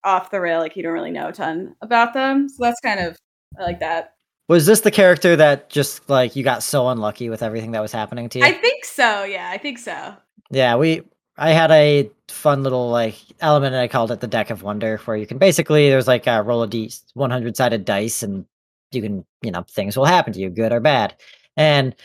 [0.04, 2.50] off the rail, like you don't really know a ton about them.
[2.50, 3.18] So that's kind of
[3.60, 4.14] I like that.
[4.52, 7.94] Was this the character that just like you got so unlucky with everything that was
[7.94, 8.44] happening to you?
[8.44, 9.24] I think so.
[9.24, 10.14] Yeah, I think so.
[10.50, 11.04] Yeah, we
[11.38, 14.98] I had a fun little like element and I called it the deck of wonder
[15.06, 18.46] where you can basically there's like a roll of d 100 sided dice and
[18.92, 21.16] you can you know things will happen to you good or bad.
[21.56, 21.96] And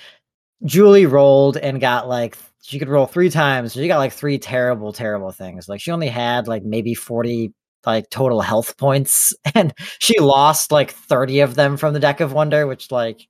[0.64, 3.72] Julie rolled and got like she could roll three times.
[3.72, 5.68] She got like three terrible terrible things.
[5.68, 7.52] Like she only had like maybe 40
[7.86, 12.32] like total health points and she lost like 30 of them from the deck of
[12.32, 13.26] wonder which like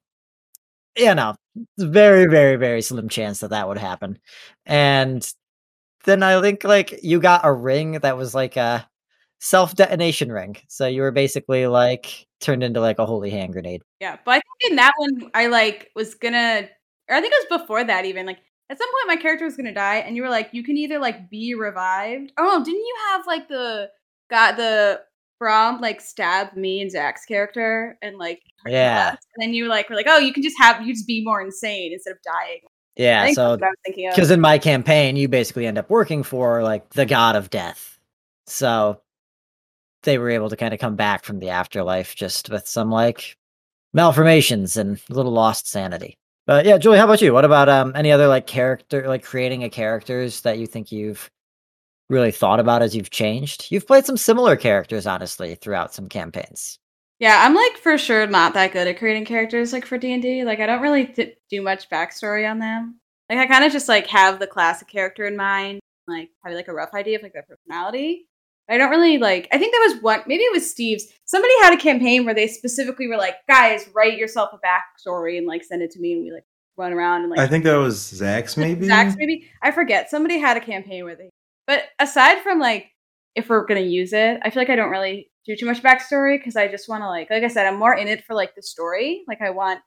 [0.97, 1.35] you know
[1.79, 4.19] very very very slim chance that that would happen
[4.64, 5.33] and
[6.05, 8.88] then i think like you got a ring that was like a
[9.38, 13.83] self detonation ring so you were basically like turned into like a holy hand grenade
[14.01, 16.69] Yeah, but I think in that one I like was gonna,
[17.09, 18.27] or I think it was before that even.
[18.27, 18.38] Like
[18.71, 20.99] at some point my character was gonna die, and you were like, you can either
[20.99, 22.33] like be revived.
[22.38, 23.90] Oh, didn't you have like the
[24.31, 25.01] got the
[25.39, 29.11] Brom like stab me and Zach's character and like Yeah.
[29.11, 31.41] and then you like were like, oh, you can just have you just be more
[31.43, 32.61] insane instead of dying.
[32.97, 34.15] Yeah so that's what I was thinking of.
[34.15, 37.99] because in my campaign you basically end up working for like the god of death
[38.47, 39.03] so
[40.05, 43.37] they were able to kind of come back from the afterlife just with some like
[43.93, 47.93] malformations and a little lost sanity but yeah julie how about you what about um
[47.95, 51.31] any other like character like creating a characters that you think you've
[52.09, 56.79] really thought about as you've changed you've played some similar characters honestly throughout some campaigns
[57.19, 60.23] Yeah, I'm like for sure not that good at creating characters like for D and
[60.23, 60.45] D.
[60.45, 63.01] Like I don't really d- do much backstory on them.
[63.31, 66.69] Like I kind of just like have the classic character in mind, like have like
[66.69, 68.27] a rough idea of like their personality.
[68.69, 69.49] I don't really like.
[69.53, 70.23] I think there was one.
[70.27, 71.07] Maybe it was Steve's.
[71.25, 75.47] Somebody had a campaign where they specifically were like, "Guys, write yourself a backstory and
[75.47, 76.45] like send it to me," and we like
[76.77, 77.38] run around and like.
[77.38, 78.87] I think that was Zach's maybe.
[78.87, 79.49] Zach's maybe.
[79.62, 80.11] I forget.
[80.11, 81.31] Somebody had a campaign where they.
[81.66, 82.87] But aside from like,
[83.35, 86.38] if we're gonna use it, I feel like I don't really do too much backstory
[86.38, 88.55] because I just want to like, like I said, I'm more in it for like
[88.55, 89.22] the story.
[89.29, 89.81] Like I want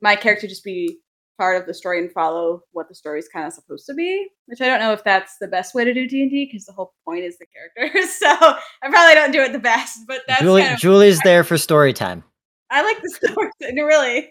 [0.00, 0.98] my character to just be
[1.38, 4.26] part of the story and follow what the story is kind of supposed to be
[4.46, 6.94] which i don't know if that's the best way to do d&d because the whole
[7.04, 10.62] point is the characters so i probably don't do it the best but that's Julie,
[10.62, 12.24] kind of, Julie's there for story time.
[12.70, 14.30] i like the story no, really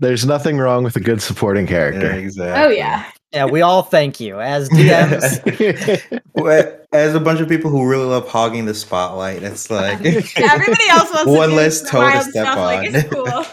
[0.00, 2.10] There's nothing wrong with a good supporting Yeah, character.
[2.12, 2.64] exactly.
[2.64, 6.20] oh yeah Yeah, we all thank you as DMs.
[6.34, 10.20] Well, As a bunch of people who really love hogging the spotlight, it's like Yeah,
[10.52, 12.94] everybody else wants One to do less toe to wild step stuff, like, on.
[12.94, 13.44] it's cool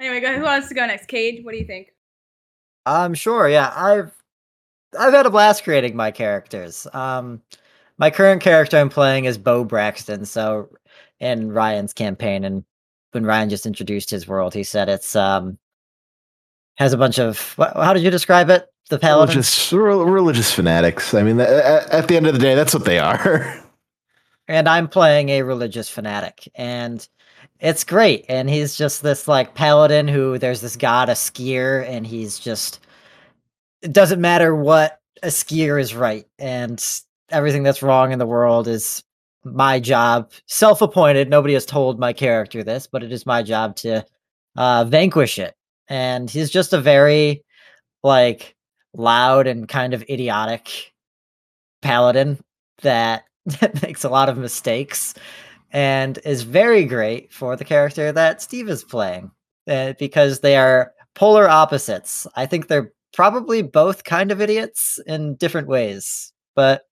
[0.00, 0.38] anyway go ahead.
[0.38, 1.92] who wants to go next Cade what do you think
[2.86, 3.48] I'm sure.
[3.48, 4.12] Yeah, I've
[4.98, 6.86] I've had a blast creating my characters.
[6.92, 7.42] Um,
[7.98, 10.24] my current character I'm playing is Bo Braxton.
[10.24, 10.70] So,
[11.20, 12.64] in Ryan's campaign, and
[13.12, 15.58] when Ryan just introduced his world, he said it's um
[16.80, 18.66] has a bunch of how did you describe it?
[18.88, 19.34] The paladin.
[19.34, 21.14] religious, rel- religious fanatics.
[21.14, 23.62] I mean, th- at, the end of the day, that's what they are.
[24.48, 27.06] and I'm playing a religious fanatic, and
[27.60, 28.24] it's great.
[28.28, 32.80] And he's just this like paladin who there's this god, a skier, and he's just
[33.82, 36.82] it doesn't matter what a skier is right, and
[37.28, 39.04] everything that's wrong in the world is
[39.44, 41.28] my job, self-appointed.
[41.28, 44.04] Nobody has told my character this, but it is my job to
[44.56, 45.54] uh, vanquish it.
[45.90, 47.44] And he's just a very
[48.02, 48.56] like
[48.94, 50.92] loud and kind of idiotic
[51.82, 52.38] paladin
[52.82, 53.24] that
[53.82, 55.14] makes a lot of mistakes
[55.72, 59.30] and is very great for the character that Steve is playing
[59.68, 62.26] uh, because they are polar opposites.
[62.36, 66.32] I think they're probably both kind of idiots in different ways.
[66.54, 66.82] But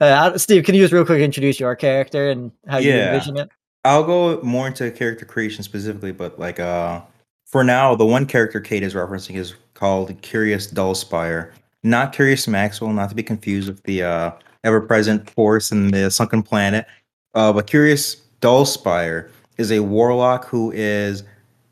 [0.00, 3.06] uh, Steve, can you just real quick introduce your character and how you Yeah.
[3.06, 3.50] envision it?
[3.84, 7.02] I'll go more into character creation specifically, but like uh
[7.46, 11.52] for now, the one character Cade is referencing is called Curious Dullspire.
[11.82, 14.32] Not Curious Maxwell, not to be confused with the uh
[14.64, 16.86] ever-present force in the sunken planet.
[17.34, 21.22] Uh, but Curious Dullspire is a warlock who is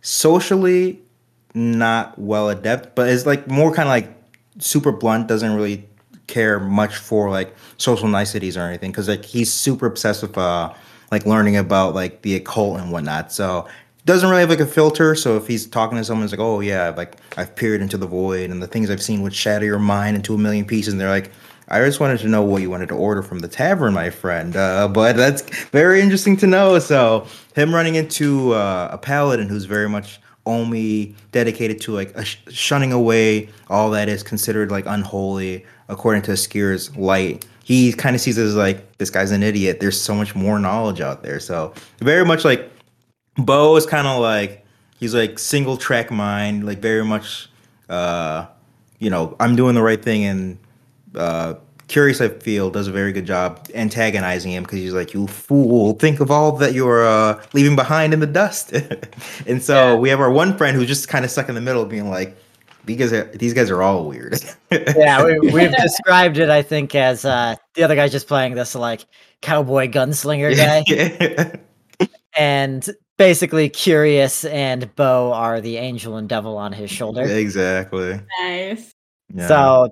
[0.01, 1.01] socially
[1.55, 4.15] not well adept, but is like more kind of like
[4.59, 5.89] super blunt, doesn't really
[6.29, 10.73] care much for like social niceties or anything because like he's super obsessed with uh
[11.11, 13.33] like learning about like the occult and whatnot.
[13.33, 13.67] So
[14.05, 15.15] doesn't really have like a filter.
[15.15, 18.07] So if he's talking to someone, it's like, oh yeah, like I've peered into the
[18.07, 20.93] void and the things I've seen would shatter your mind into a million pieces.
[20.93, 21.31] And they're like,
[21.69, 24.55] I just wanted to know what you wanted to order from the tavern, my friend.
[24.55, 26.79] Uh, but that's very interesting to know.
[26.79, 32.37] So him running into uh, a paladin who's very much only dedicated to like sh-
[32.49, 37.47] shunning away all that is considered like unholy according to Skier's light.
[37.65, 39.81] He kind of sees it as like this guy's an idiot.
[39.81, 41.41] There's so much more knowledge out there.
[41.41, 42.71] So very much like
[43.37, 44.65] Bo is kind of like
[44.99, 47.49] he's like single track mind, like very much
[47.89, 48.47] uh
[48.99, 50.59] you know, I'm doing the right thing and
[51.15, 51.55] uh
[51.87, 55.93] Curious I feel does a very good job antagonizing him because he's like, "You fool!
[55.93, 58.73] Think of all that you're uh, leaving behind in the dust."
[59.47, 61.85] and so we have our one friend who's just kind of stuck in the middle,
[61.85, 62.39] being like,
[62.87, 64.41] "These guys, are, these guys are all weird."
[64.73, 68.75] Yeah, we, we've described it, I think, as uh, the other guy's just playing this
[68.75, 69.05] like
[69.43, 70.85] cowboy gunslinger guy.
[70.89, 72.07] yeah.
[72.37, 78.21] and basically curious and bo are the angel and devil on his shoulder exactly.
[78.41, 78.93] nice
[79.33, 79.47] Yeah.
[79.49, 79.89] so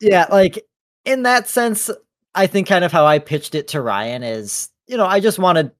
[0.00, 0.62] yeah like
[1.04, 1.90] in that sense
[2.34, 5.38] i think kind of how i pitched it to ryan is you know i just
[5.38, 5.70] wanted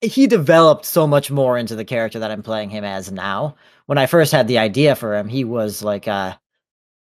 [0.00, 3.54] he developed so much more into the character that i'm playing him as now
[3.86, 6.38] when i first had the idea for him he was like a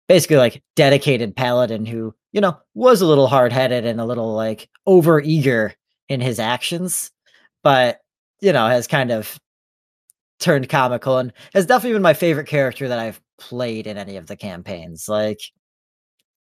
[0.08, 4.68] basically like dedicated paladin who you know was a little hard-headed and a little like
[4.86, 5.74] over eager
[6.08, 7.10] in his actions
[7.62, 8.01] but
[8.42, 9.40] you know has kind of
[10.38, 14.26] turned comical and has definitely been my favorite character that i've played in any of
[14.26, 15.40] the campaigns like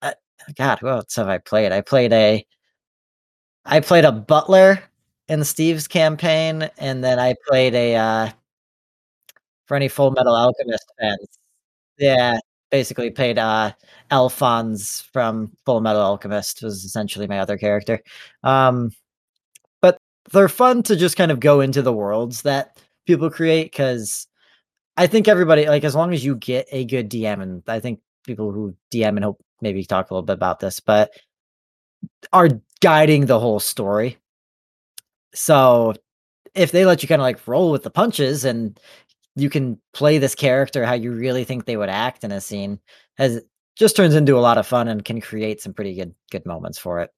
[0.02, 0.12] uh,
[0.56, 1.72] god who else have i played?
[1.72, 2.46] I played a
[3.66, 4.82] i played a butler
[5.28, 8.30] in steve's campaign and then i played a uh
[9.66, 11.28] for any Fullmetal Alchemist fans
[11.98, 12.38] yeah
[12.70, 13.72] basically played uh
[14.10, 18.00] alphonse from Fullmetal Alchemist was essentially my other character
[18.44, 18.92] um
[20.32, 24.26] they're fun to just kind of go into the worlds that people create because
[24.96, 28.00] I think everybody like as long as you get a good DM and I think
[28.24, 31.10] people who DM and hope maybe talk a little bit about this, but
[32.32, 32.48] are
[32.80, 34.18] guiding the whole story.
[35.34, 35.94] So
[36.54, 38.78] if they let you kind of like roll with the punches and
[39.36, 42.80] you can play this character how you really think they would act in a scene,
[43.16, 43.40] has
[43.76, 46.78] just turns into a lot of fun and can create some pretty good good moments
[46.78, 47.10] for it.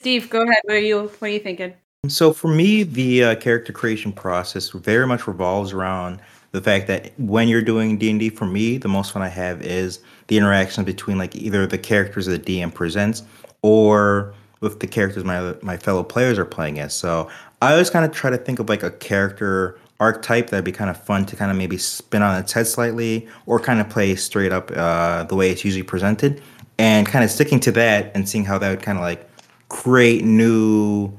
[0.00, 0.62] Steve, go ahead.
[0.64, 1.74] What are you what are you thinking?
[2.06, 6.20] So for me, the uh, character creation process very much revolves around
[6.52, 9.98] the fact that when you're doing D&D, for me, the most fun I have is
[10.28, 13.24] the interaction between like either the characters that the DM presents
[13.62, 16.94] or with the characters my my fellow players are playing as.
[16.94, 17.28] So
[17.62, 20.90] I always kind of try to think of like a character archetype that'd be kind
[20.90, 24.14] of fun to kind of maybe spin on its head slightly or kind of play
[24.14, 26.40] straight up uh, the way it's usually presented
[26.78, 29.28] and kind of sticking to that and seeing how that would kind of like
[29.68, 31.12] create new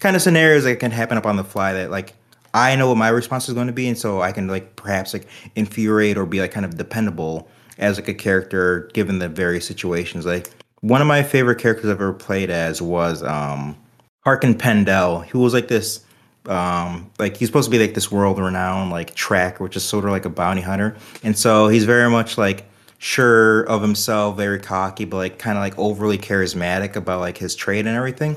[0.00, 2.14] kind of scenarios that can happen up on the fly that like
[2.52, 5.12] I know what my response is going to be, and so I can like perhaps
[5.12, 9.66] like infuriate or be like kind of dependable as like a character given the various
[9.66, 10.26] situations.
[10.26, 13.76] Like one of my favorite characters I've ever played as was um
[14.24, 16.04] Harkin Pendel, who was like this
[16.46, 20.04] um like he's supposed to be like this world renowned like tracker, which is sort
[20.04, 20.96] of like a bounty hunter.
[21.22, 25.62] And so he's very much like sure of himself, very cocky, but like kind of
[25.62, 28.36] like overly charismatic about like his trade and everything.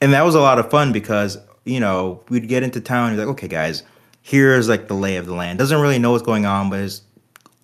[0.00, 3.10] And that was a lot of fun because you know, we'd get into town.
[3.10, 3.82] He's like, okay, guys,
[4.22, 5.58] here's like the lay of the land.
[5.58, 7.02] Doesn't really know what's going on, but is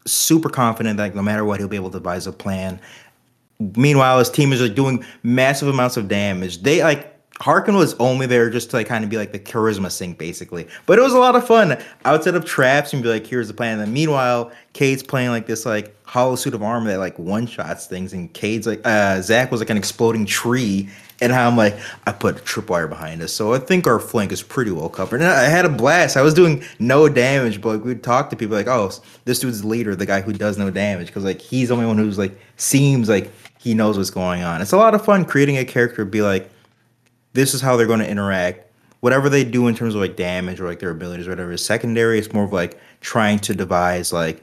[0.07, 2.81] super confident that like, no matter what, he'll be able to devise a plan.
[3.59, 6.62] Meanwhile, his team is like doing massive amounts of damage.
[6.62, 9.90] They like Harkin was only there just to like kind of be like the charisma
[9.90, 10.66] sink, basically.
[10.87, 11.79] But it was a lot of fun.
[12.05, 15.03] I would set up traps and be like, "Here's the plan." And then meanwhile, Cade's
[15.03, 18.66] playing like this like hollow suit of armor that like one shots things, and Cade's
[18.66, 20.88] like uh, Zach was like an exploding tree,
[21.20, 24.33] and how I'm like, I put a tripwire behind us, so I think our flank
[24.33, 25.20] is pretty well covered.
[25.20, 26.16] And I had a blast.
[26.16, 28.90] I was doing no damage, but like we'd talk to people like, "Oh,
[29.24, 31.98] this dude's leader, the guy who does no damage," because like he's the only one
[31.98, 34.62] who's like seems like he knows what's going on.
[34.62, 36.50] It's a lot of fun creating a character, be like
[37.33, 38.66] this is how they're going to interact.
[39.00, 41.64] Whatever they do in terms of like damage or like their abilities or whatever is
[41.64, 42.18] secondary.
[42.18, 44.42] It's more of like trying to devise like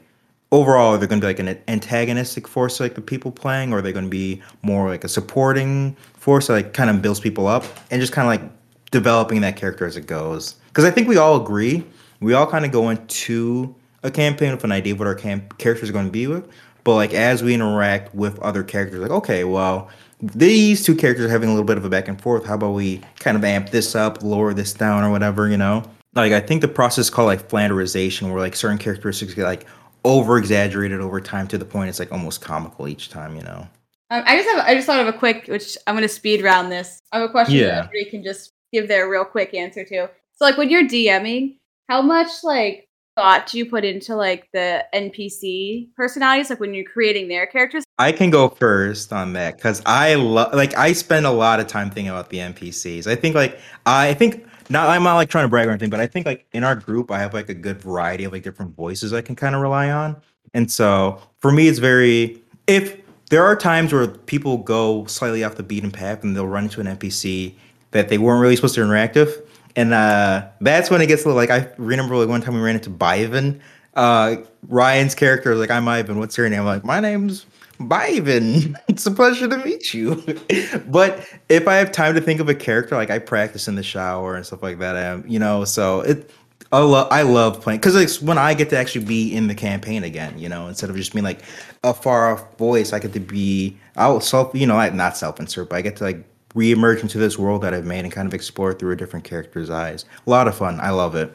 [0.50, 3.78] overall are they're going to be like an antagonistic force like the people playing or
[3.78, 7.20] are they're going to be more like a supporting force that like kind of builds
[7.20, 8.52] people up and just kind of like
[8.90, 11.84] developing that character as it goes because i think we all agree
[12.20, 15.58] we all kind of go into a campaign with an idea of what our camp-
[15.58, 16.48] characters are going to be with
[16.84, 21.30] but like as we interact with other characters like okay well these two characters are
[21.30, 22.44] having a little bit of a back and forth.
[22.44, 25.84] How about we kind of amp this up, lower this down, or whatever, you know?
[26.14, 29.66] Like I think the process is called like flanderization, where like certain characteristics get like
[30.04, 33.68] over exaggerated over time to the point it's like almost comical each time, you know.
[34.10, 36.72] Um, I just have I just thought of a quick, which I'm gonna speed round
[36.72, 37.00] this.
[37.12, 37.66] I have a question Yeah.
[37.66, 40.08] that everybody can just give their real quick answer to.
[40.36, 44.84] So like when you're DMing, how much like thought do you put into like the
[44.94, 47.84] NPC personalities, like when you're creating their characters?
[47.98, 51.66] I can go first on that because I love like I spend a lot of
[51.66, 53.06] time thinking about the NPCs.
[53.06, 56.00] I think like I think not I'm not like trying to brag or anything, but
[56.00, 58.74] I think like in our group I have like a good variety of like different
[58.74, 60.16] voices I can kind of rely on.
[60.54, 62.96] And so for me it's very if
[63.30, 66.80] there are times where people go slightly off the beaten path and they'll run into
[66.80, 67.54] an NPC
[67.90, 69.44] that they weren't really supposed to interact with.
[69.76, 72.60] And uh, that's when it gets a little like I remember like one time we
[72.60, 73.60] ran into Byven.
[73.94, 74.36] Uh,
[74.68, 76.60] Ryan's character was like, I'm Ivan, what's your name?
[76.60, 77.46] I'm like, my name's
[77.78, 78.74] Byven.
[78.88, 80.16] It's a pleasure to meet you.
[80.88, 83.82] but if I have time to think of a character, like I practice in the
[83.84, 86.30] shower and stuff like that, um, you know, so it
[86.70, 89.54] I love I love playing because it's when I get to actually be in the
[89.54, 91.40] campaign again, you know, instead of just being like
[91.82, 95.40] a far off voice, I get to be I'll self you know, I not self
[95.40, 98.26] insert, but I get to like reemerge into this world that I've made and kind
[98.26, 100.04] of explore through a different character's eyes.
[100.26, 100.78] A lot of fun.
[100.80, 101.32] I love it.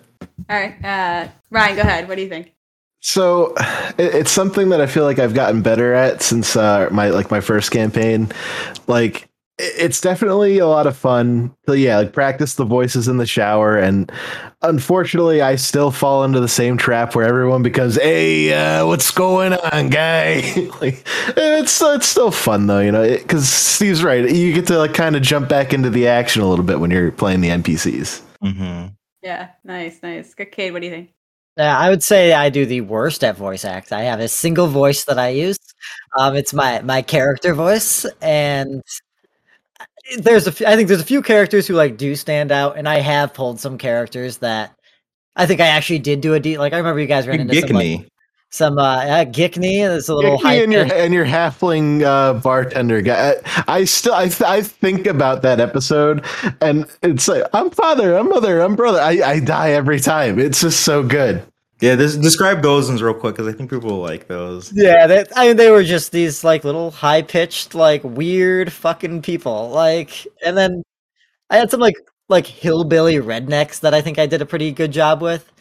[0.49, 2.07] All right, uh, Ryan, go ahead.
[2.07, 2.53] What do you think?
[3.01, 3.53] So
[3.97, 7.41] it's something that I feel like I've gotten better at since uh, my like my
[7.41, 8.31] first campaign.
[8.87, 9.29] Like it-
[9.77, 11.55] it's definitely a lot of fun.
[11.67, 14.11] So yeah, like practice the voices in the shower, and
[14.61, 19.53] unfortunately, I still fall into the same trap where everyone becomes, "Hey, uh, what's going
[19.53, 20.41] on, guy?"
[20.81, 21.05] like
[21.37, 24.29] it's it's still fun though, you know, because Steve's right.
[24.29, 26.91] You get to like kind of jump back into the action a little bit when
[26.91, 28.21] you're playing the NPCs.
[28.41, 28.87] hmm
[29.21, 30.33] Yeah, nice, nice.
[30.33, 31.09] Good, Cade, what do you think?
[31.57, 33.91] Yeah, I would say I do the worst at voice acts.
[33.91, 35.57] I have a single voice that I use.
[36.17, 38.81] Um, it's my my character voice, and
[40.17, 42.87] there's a f- I think there's a few characters who like do stand out, and
[42.87, 44.75] I have pulled some characters that
[45.35, 46.59] I think I actually did do a deep.
[46.59, 48.07] Like I remember you guys ran into some like,
[48.49, 49.79] some uh, uh Gickney.
[49.79, 50.53] It's a little Gickney high.
[50.55, 53.35] and your and your halfling uh, bartender guy.
[53.45, 56.25] I, I still I, I think about that episode,
[56.61, 58.99] and it's like I'm father, I'm mother, I'm brother.
[58.99, 60.39] I, I die every time.
[60.39, 61.43] It's just so good.
[61.81, 64.71] Yeah, this, describe those ones real quick because I think people will like those.
[64.73, 69.21] Yeah, they, I mean, they were just these like little high pitched, like weird fucking
[69.21, 69.69] people.
[69.69, 70.83] Like, and then
[71.49, 71.95] I had some like
[72.29, 75.51] like hillbilly rednecks that I think I did a pretty good job with.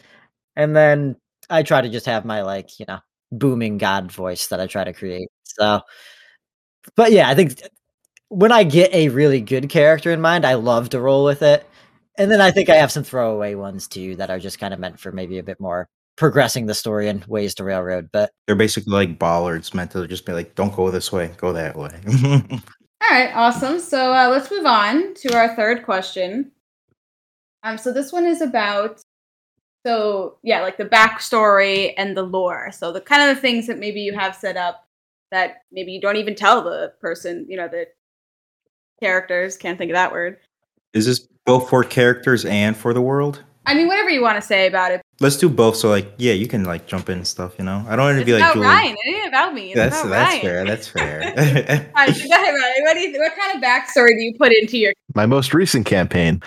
[0.55, 1.17] And then
[1.49, 2.99] I try to just have my like, you know,
[3.31, 5.29] booming god voice that I try to create.
[5.43, 5.81] So
[6.95, 7.61] but yeah, I think
[8.29, 11.67] when I get a really good character in mind, I love to roll with it.
[12.17, 14.79] And then I think I have some throwaway ones too that are just kind of
[14.79, 18.09] meant for maybe a bit more progressing the story in ways to railroad.
[18.11, 21.53] But They're basically like bollards meant to just be like, don't go this way, go
[21.53, 21.91] that way.
[23.01, 23.79] All right, awesome.
[23.79, 26.51] So uh, let's move on to our third question.
[27.63, 29.01] Um, so this one is about,
[29.85, 32.71] so yeah, like the backstory and the lore.
[32.71, 34.87] So the kind of the things that maybe you have set up
[35.31, 37.87] that maybe you don't even tell the person, you know, the
[39.01, 39.57] characters.
[39.57, 40.37] Can't think of that word.
[40.93, 43.43] Is this both for characters and for the world?
[43.65, 45.01] I mean, whatever you want to say about it.
[45.23, 45.75] Let's do both.
[45.77, 47.55] So like, yeah, you can like jump in and stuff.
[47.57, 48.67] You know, I don't want to be like about Julie.
[48.67, 48.95] Ryan.
[49.05, 49.71] It ain't about me.
[49.71, 50.41] It's That's about that's Ryan.
[50.41, 50.65] fair.
[50.65, 51.91] That's fair.
[51.95, 52.83] All right, so go ahead, Ryan.
[52.83, 54.93] What, do you, what kind of backstory do you put into your?
[55.15, 56.41] my most recent campaign,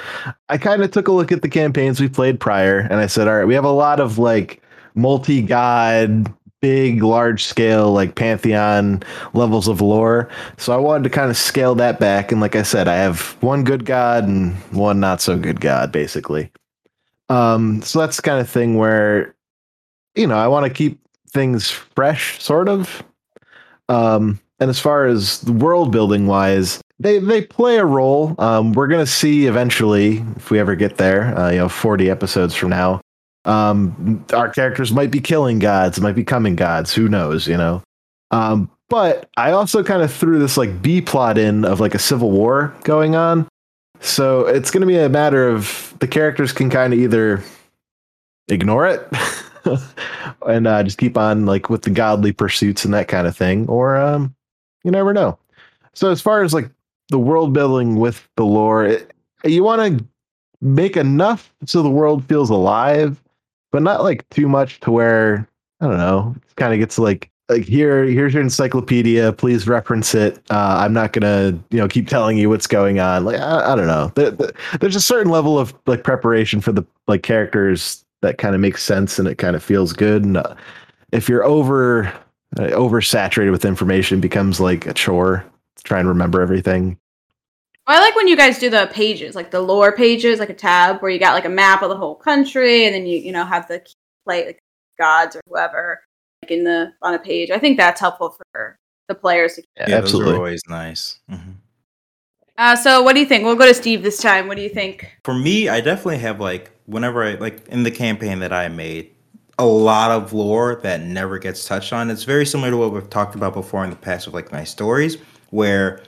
[0.49, 3.29] I kind of took a look at the campaigns we played prior and I said,
[3.29, 4.63] all right, we have a lot of like
[4.95, 9.03] multi god, big, large scale, like pantheon
[9.35, 10.29] levels of lore.
[10.57, 12.33] So I wanted to kind of scale that back.
[12.33, 15.93] And like I said, I have one good god and one not so good god,
[15.93, 16.51] basically.
[17.29, 19.35] Um, so that's the kind of thing where,
[20.15, 21.01] you know, I want to keep
[21.31, 23.03] things fresh, sort of.
[23.89, 28.35] Um, and as far as the world building wise, they they play a role.
[28.39, 31.39] Um, we're gonna see eventually if we ever get there.
[31.39, 33.03] Uh, you know, forty episodes from now,
[33.45, 36.95] um, our characters might be killing gods, might be coming gods.
[36.95, 37.47] Who knows?
[37.47, 37.83] You know.
[38.31, 41.99] Um, but I also kind of threw this like B plot in of like a
[41.99, 43.47] civil war going on.
[44.01, 47.43] So it's gonna be a matter of the characters can kind of either
[48.49, 49.09] ignore it
[50.47, 53.69] and uh, just keep on like with the godly pursuits and that kind of thing,
[53.69, 54.35] or um,
[54.85, 55.39] you never know.
[55.95, 56.71] So as far as like
[57.09, 59.13] the world building with the lore, it,
[59.45, 60.05] you want to
[60.61, 63.23] make enough so the world feels alive,
[63.73, 65.49] but not like too much to where
[65.81, 66.35] I don't know.
[66.37, 69.33] It kind of gets like like here here's your encyclopedia.
[69.33, 70.39] Please reference it.
[70.51, 73.25] Uh, I'm not gonna you know keep telling you what's going on.
[73.25, 74.13] Like I, I don't know.
[74.15, 78.55] There, there- there's a certain level of like preparation for the like characters that kind
[78.55, 80.25] of makes sense and it kind of feels good.
[80.25, 80.55] And uh,
[81.13, 82.07] if you're over
[82.59, 85.45] uh, oversaturated with information, becomes like a chore
[85.77, 86.99] to try and remember everything.
[87.89, 91.01] I like when you guys do the pages, like the lore pages, like a tab
[91.01, 93.45] where you got like a map of the whole country, and then you you know
[93.45, 93.85] have the
[94.25, 94.59] like
[94.99, 96.01] gods or whoever
[96.51, 97.51] in the on a page.
[97.51, 98.79] I think that's helpful for
[99.09, 99.55] the players.
[99.55, 100.33] To, Yeah, yeah, absolutely.
[100.33, 101.19] Those are always nice.
[101.31, 101.55] Mhm.
[102.59, 103.45] uh, so what do you think?
[103.45, 104.49] We'll go to Steve this time.
[104.49, 105.11] What do you think?
[105.25, 109.11] For me, I definitely have like whenever I like in the campaign that I made,
[109.59, 112.11] a lot of lore that never gets touched on.
[112.11, 114.65] It's very similar to what we've talked about before in the past with like my
[114.65, 115.17] stories,
[115.51, 116.03] where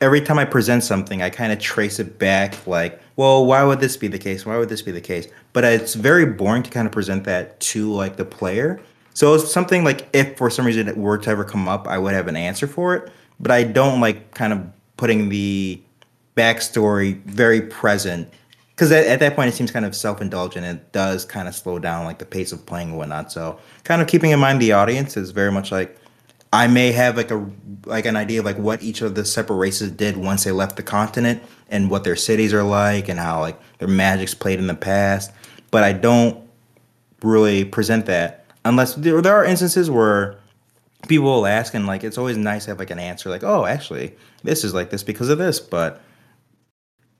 [0.00, 3.80] every time I present something, I kind of trace it back like, well, why would
[3.80, 4.44] this be the case?
[4.44, 5.28] Why would this be the case?
[5.52, 8.80] But it's very boring to kind of present that to like the player.
[9.14, 11.98] So it's something like if for some reason it were to ever come up, I
[11.98, 13.10] would have an answer for it.
[13.40, 15.80] But I don't like kind of putting the
[16.36, 18.28] backstory very present
[18.70, 21.54] because at, at that point it seems kind of self-indulgent and it does kind of
[21.54, 24.60] slow down like the pace of playing and whatnot so kind of keeping in mind
[24.60, 25.96] the audience is very much like
[26.52, 27.48] i may have like a
[27.86, 30.74] like an idea of like what each of the separate races did once they left
[30.74, 34.66] the continent and what their cities are like and how like their magic's played in
[34.66, 35.30] the past
[35.70, 36.44] but i don't
[37.22, 40.36] really present that unless there, there are instances where
[41.08, 43.66] people will ask and like it's always nice to have like an answer like oh
[43.66, 46.00] actually this is like this because of this but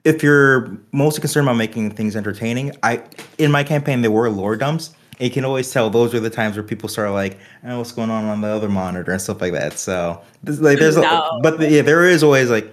[0.05, 3.03] if you're mostly concerned about making things entertaining, I
[3.39, 4.95] in my campaign there were lore dumps.
[5.19, 7.93] And you can always tell those are the times where people start like, oh, what's
[7.93, 9.79] going on on the other monitor and stuff like that.
[9.79, 11.05] So this, like, there's, No.
[11.05, 12.67] a, but yeah, there is always like,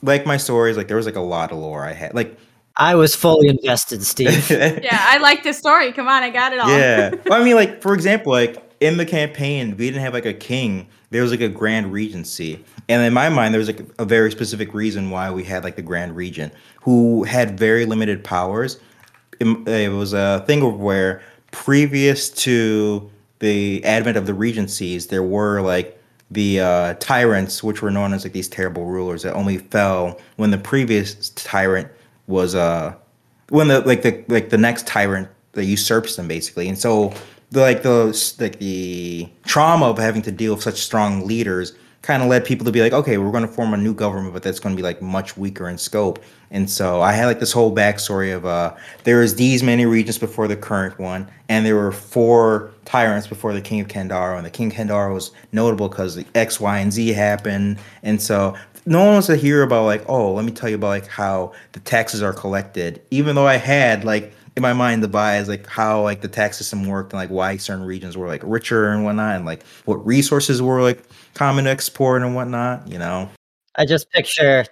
[0.00, 2.38] like my stories, like there was like a lot of lore I had, like,
[2.76, 4.50] I was fully invested, Steve.
[4.50, 5.92] Yeah, I like this story.
[5.92, 6.68] Come on, I got it all.
[6.68, 7.10] yeah.
[7.26, 10.34] Well, I mean, like for example, like in the campaign, we didn't have like a
[10.34, 10.88] king.
[11.10, 14.30] There was like a grand regency, and in my mind, there was like a very
[14.30, 16.52] specific reason why we had like the grand regent,
[16.82, 18.78] who had very limited powers.
[19.40, 21.22] It, it was a thing of where
[21.52, 25.98] previous to the advent of the regencies, there were like
[26.30, 30.50] the uh, tyrants, which were known as like these terrible rulers that only fell when
[30.50, 31.88] the previous tyrant
[32.26, 32.94] was uh
[33.48, 36.68] when the like the like the next tyrant that usurps them basically.
[36.68, 37.12] And so
[37.50, 42.22] the like the like the trauma of having to deal with such strong leaders kind
[42.22, 44.40] of led people to be like okay we're going to form a new government but
[44.40, 46.22] that's going to be like much weaker in scope.
[46.50, 48.74] And so i had like this whole backstory of uh
[49.04, 53.52] there was these many regions before the current one and there were four tyrants before
[53.52, 56.78] the king of kandara and the king of kandara was notable because the x y
[56.78, 57.78] and z happened.
[58.02, 58.56] And so
[58.86, 61.52] no one wants to hear about like, oh, let me tell you about like how
[61.72, 63.02] the taxes are collected.
[63.10, 66.56] Even though I had like in my mind the bias like how like the tax
[66.56, 70.04] system worked and like why certain regions were like richer and whatnot and like what
[70.06, 73.28] resources were like common to export and whatnot, you know.
[73.74, 74.64] I just picture,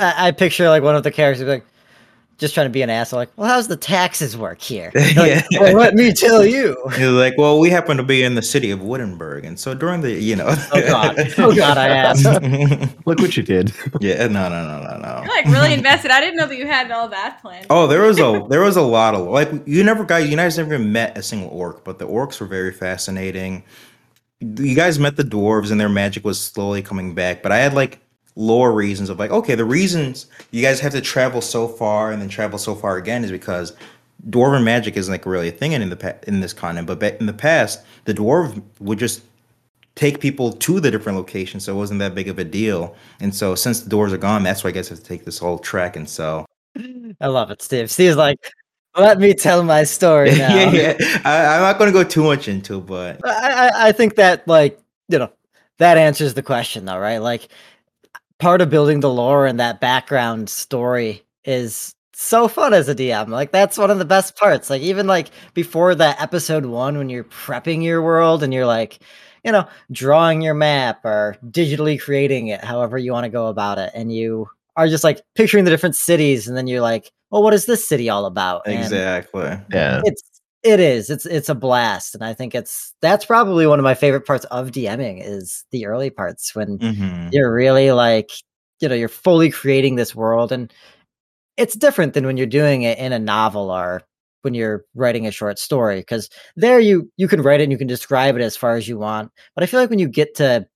[0.00, 1.64] I, I picture like one of the characters like
[2.42, 3.20] just trying to be an asshole.
[3.20, 4.92] Like, well, how's the taxes work here?
[4.94, 5.60] Like, Yeah.
[5.60, 6.76] well, let me tell you.
[6.96, 10.02] He's like, well, we happen to be in the city of Wittenberg, and so during
[10.02, 11.16] the, you know, Oh, God.
[11.38, 12.24] Oh, God, I asked.
[13.06, 13.72] Look what you did.
[14.00, 15.22] yeah, no, no, no, no, no.
[15.24, 16.10] You're like really invested.
[16.10, 17.66] I didn't know that you had all that planned.
[17.70, 20.58] Oh, there was a there was a lot of like you never guys you guys
[20.58, 23.64] never met a single orc, but the orcs were very fascinating.
[24.40, 27.74] You guys met the dwarves and their magic was slowly coming back, but I had
[27.74, 28.00] like
[28.34, 32.20] lore reasons of like okay, the reasons you guys have to travel so far and
[32.22, 33.74] then travel so far again is because
[34.28, 37.26] dwarven magic isn't like really a thing in the pa- in this continent, but in
[37.26, 39.22] the past, the dwarf would just
[39.94, 42.96] take people to the different locations, so it wasn't that big of a deal.
[43.20, 45.24] And so since the dwarves are gone, that's why I guess I have to take
[45.24, 45.96] this whole trek.
[45.96, 46.46] And so
[47.20, 47.90] I love it, Steve.
[47.90, 48.38] Steve's like,
[48.96, 50.54] let me tell my story now.
[50.54, 51.20] yeah, yeah.
[51.24, 54.16] I, I'm not going to go too much into, it, but I, I, I think
[54.16, 54.78] that like
[55.08, 55.30] you know
[55.78, 57.18] that answers the question though, right?
[57.18, 57.48] Like
[58.42, 63.28] part of building the lore and that background story is so fun as a DM.
[63.28, 64.68] Like that's one of the best parts.
[64.68, 68.98] Like even like before that episode one, when you're prepping your world and you're like,
[69.44, 73.78] you know, drawing your map or digitally creating it, however you want to go about
[73.78, 77.44] it, and you are just like picturing the different cities, and then you're like, well,
[77.44, 78.62] what is this city all about?
[78.66, 79.56] And exactly.
[79.72, 80.02] Yeah.
[80.04, 80.31] it's
[80.62, 83.94] it is it's it's a blast and i think it's that's probably one of my
[83.94, 88.30] favorite parts of dming is the early parts when hmm you're really like
[88.80, 90.72] you know you're fully creating this world and
[91.56, 94.02] it's different than when you're doing it in a novel or
[94.42, 97.78] when you're writing a short story because there you you can write it and you
[97.78, 100.34] can describe it as far as you want but i feel like when you get
[100.36, 100.66] to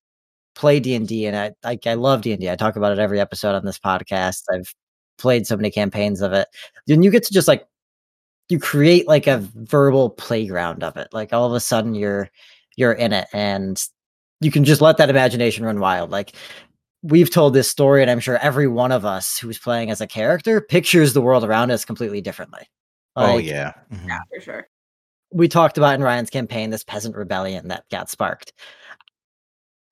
[0.55, 3.65] play d&d and i i, I love d&d i talk about it every episode on
[3.65, 4.75] this podcast i've
[5.19, 6.49] played so many campaigns of it
[6.87, 7.67] then you get to just like
[8.49, 12.31] you create like a verbal playground of it like all of a sudden you're
[12.77, 13.87] you're in it and
[14.41, 16.33] you can just let that imagination run wild like
[17.03, 20.07] we've told this story and i'm sure every one of us who's playing as a
[20.07, 22.69] character pictures the world around us completely differently
[23.17, 23.73] oh Like, yeah.
[23.93, 24.09] Mhm.
[24.09, 24.69] Yeah, for sure.
[25.33, 28.53] we talked about in ryan's campaign this peasant rebellion that got sparked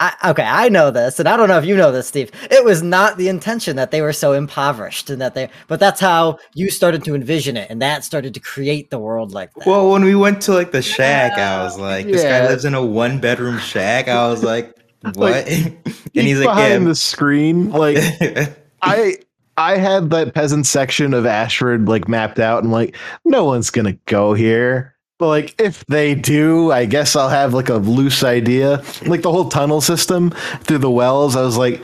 [0.01, 2.33] I, okay, I know this, and I don't know if you know this, Steve.
[2.51, 6.01] It was not the intention that they were so impoverished, and that they, but that's
[6.01, 9.67] how you started to envision it, and that started to create the world like that.
[9.67, 12.75] Well, when we went to like the shack, I was like, "This guy lives in
[12.75, 14.75] a one bedroom shack." I was like,
[15.15, 15.79] "What?" and
[16.13, 17.99] he's like, behind "Yeah." the screen, like
[18.83, 19.19] I
[19.57, 23.97] I had that peasant section of Ashford like mapped out and like no one's gonna
[24.07, 24.94] go here.
[25.19, 28.83] But like if they do, I guess I'll have like a loose idea.
[29.07, 30.31] Like the whole tunnel system
[30.63, 31.81] through the wells, I was like,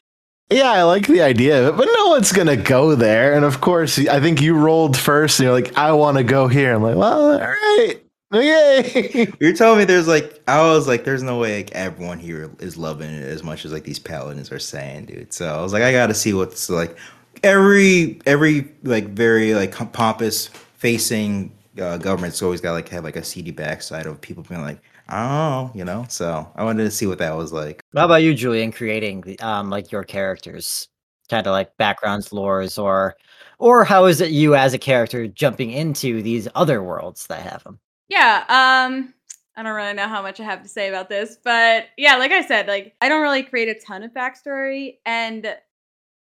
[0.51, 3.35] yeah, I like the idea of it, but no one's gonna go there.
[3.35, 6.75] And of course, I think you rolled first and you're like, I wanna go here.
[6.75, 7.97] I'm like, well, all right.
[8.33, 9.33] Okay.
[9.41, 12.77] You're telling me there's like I was like, there's no way like everyone here is
[12.77, 15.33] loving it as much as like these paladins are saying, dude.
[15.33, 16.97] So I was like, I gotta see what's like
[17.43, 23.25] every every like very like pompous facing uh, government's always got like have like a
[23.25, 26.07] seedy backside of people being like, oh, you know.
[26.09, 27.83] So I wanted to see what that was like.
[27.95, 30.89] How about you, Julian, creating the, um like your characters,
[31.29, 33.17] kind of like backgrounds, lores, or
[33.59, 37.65] or how is it you as a character jumping into these other worlds that have
[37.65, 37.79] them?
[38.09, 39.15] Yeah, um
[39.57, 42.33] I don't really know how much I have to say about this, but yeah, like
[42.33, 45.55] I said, like I don't really create a ton of backstory and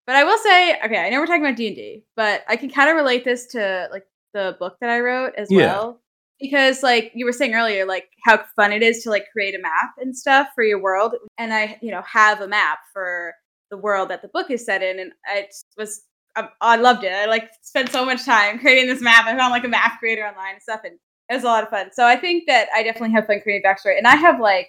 [0.06, 2.88] but I will say, okay, I know we're talking about D&D, but I can kind
[2.88, 5.66] of relate this to like the book that I wrote as Yeah.
[5.66, 6.00] well
[6.40, 9.58] because like you were saying earlier like how fun it is to like create a
[9.60, 13.34] map and stuff for your world and I, you know, have a map for
[13.70, 16.02] the world that the book is set in and it was
[16.36, 17.12] I, I loved it.
[17.12, 19.26] I like spent so much time creating this map.
[19.26, 20.94] I found like a map creator online and stuff and
[21.28, 21.90] it was a lot of fun.
[21.92, 23.98] So I think that I definitely have fun creating backstory.
[23.98, 24.68] And I have like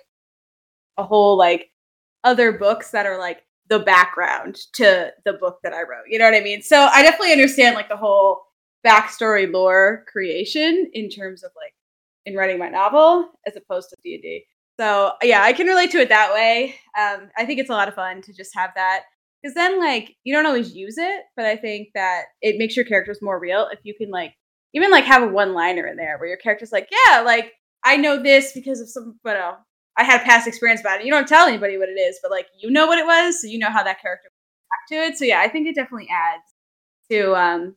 [0.97, 1.70] a whole like
[2.24, 6.05] other books that are like the background to the book that I wrote.
[6.10, 6.62] You know what I mean?
[6.62, 8.41] So I definitely understand like the whole
[8.86, 11.73] backstory lore creation in terms of like
[12.25, 14.45] in writing my novel as opposed to D&D.
[14.80, 16.75] So yeah, I can relate to it that way.
[16.97, 19.03] Um, I think it's a lot of fun to just have that
[19.41, 22.86] because then like you don't always use it, but I think that it makes your
[22.86, 24.34] characters more real if you can like
[24.73, 27.53] even like have a one liner in there where your character's like, yeah, like
[27.84, 29.55] I know this because of some, but uh,
[29.97, 31.05] I had a past experience about it.
[31.05, 33.47] You don't tell anybody what it is, but like you know what it was, so
[33.47, 34.30] you know how that character
[34.69, 35.17] back to it.
[35.17, 36.43] So yeah, I think it definitely adds
[37.11, 37.75] to um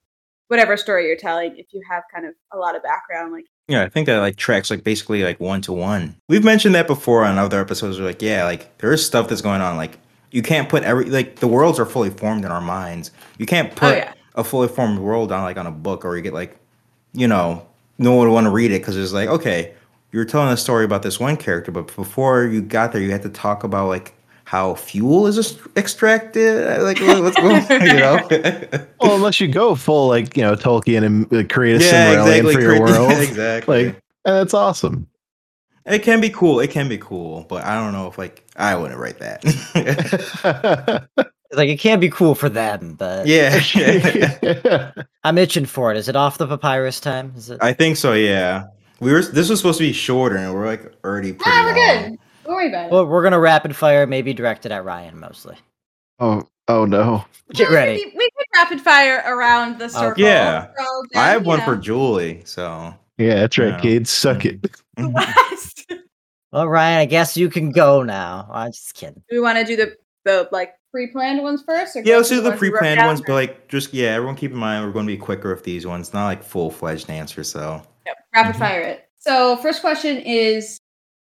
[0.52, 3.32] whatever story you're telling if you have kind of a lot of background.
[3.32, 6.14] Like Yeah, I think that like tracks like basically like one to one.
[6.28, 7.98] We've mentioned that before on other episodes.
[7.98, 9.78] We're like, yeah, like there is stuff that's going on.
[9.78, 9.98] Like
[10.30, 13.12] you can't put every like the worlds are fully formed in our minds.
[13.38, 14.12] You can't oh, put Oh, yeah.
[14.34, 16.54] a fully formed world on like on a book or you get like,
[17.14, 19.72] you know, no one would want to read it because it's like okay,
[20.10, 23.22] you're telling a story about this one character, but before you got there, you had
[23.22, 24.12] to talk about like
[24.52, 26.82] how fuel is extracted.
[26.82, 28.20] Like what- what's going, on, you know?
[29.00, 32.36] Well, unless you go full like you know Tolkien and uh, create a yeah, Silmarillion
[32.36, 32.52] exactly.
[32.54, 33.84] for your cra- world, exactly.
[33.86, 33.94] like
[34.26, 35.08] and that's awesome.
[35.86, 36.60] it can be cool.
[36.60, 41.08] It can be cool, but I don't know if like I wouldn't write that.
[41.54, 43.60] Like it can't be cool for them, but yeah.
[45.22, 45.98] I'm itching for it.
[45.98, 47.34] Is it off the papyrus time?
[47.36, 47.58] Is it?
[47.62, 48.14] I think so.
[48.14, 48.68] Yeah,
[49.00, 49.20] we were.
[49.20, 51.50] This was supposed to be shorter, and we're like already pretty.
[51.52, 52.10] Ah, we're long.
[52.10, 52.18] good.
[52.62, 52.92] Don't worry about it.
[52.92, 55.56] Well, we're gonna rapid fire, maybe directed at Ryan mostly.
[56.20, 57.24] oh, oh no.
[57.54, 58.04] Get We ready.
[58.04, 60.22] could- We could rapid fire around the circle.
[60.24, 60.68] Yeah.
[60.78, 62.42] So I have one know, for Julie.
[62.44, 63.80] So Yeah, that's right, Yeah.
[63.80, 64.08] Cade.
[64.08, 64.64] Suck it.
[66.52, 68.46] Well, Ryan, I guess you can go now.
[68.52, 69.22] I'm just kidding.
[69.30, 69.96] Do we want to do the
[70.26, 71.96] the like pre-planned ones first?
[71.96, 73.06] Or yeah, go let's do the ones we wrote pre-planned down?
[73.06, 75.64] ones, but like just yeah, everyone keep in mind we're going to be quicker with
[75.64, 77.50] these ones, not like full-fledged answers.
[77.50, 78.58] So Yep, rapid Mhm.
[78.58, 79.08] fire it.
[79.18, 80.78] So first question is,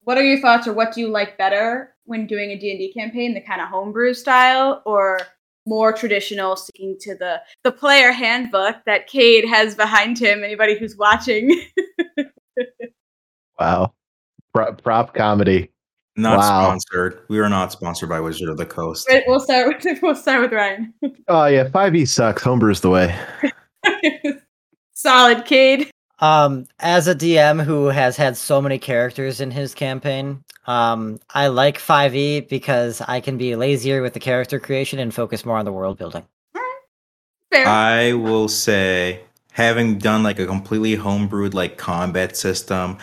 [0.05, 2.79] what are your thoughts, or what do you like better when doing a D and
[2.79, 3.33] D campaign?
[3.33, 5.19] The kind of homebrew style, or
[5.67, 10.43] more traditional, sticking to the the player handbook that Cade has behind him.
[10.43, 11.61] Anybody who's watching,
[13.59, 13.93] Wow.
[14.53, 15.71] Prop, prop comedy.
[16.15, 16.63] not Wow.
[16.63, 17.21] sponsored.
[17.29, 19.07] We are not sponsored by Wizard of the Coast.
[19.09, 20.93] Right, we'll start with we'll start with Ryan.
[21.27, 22.43] Oh yeah, five E sucks.
[22.43, 23.17] Homebrew's the way.
[24.93, 25.89] Solid, Cade.
[26.19, 31.47] Um, as a DM who has had so many characters in his campaign, um, I
[31.47, 35.65] like 5e because I can be lazier with the character creation and focus more on
[35.65, 36.25] the world building.
[37.51, 37.67] Fair.
[37.67, 42.97] I will say, having done like a completely homebrewed like combat system,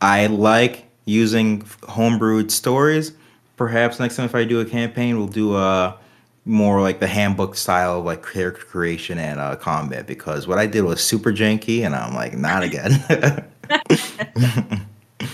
[0.00, 3.12] I like using homebrewed stories.
[3.56, 5.96] Perhaps next time if I do a campaign, we'll do a
[6.46, 10.66] more like the handbook style of like character creation and uh, combat because what I
[10.66, 13.04] did was super janky, and I'm like, not again.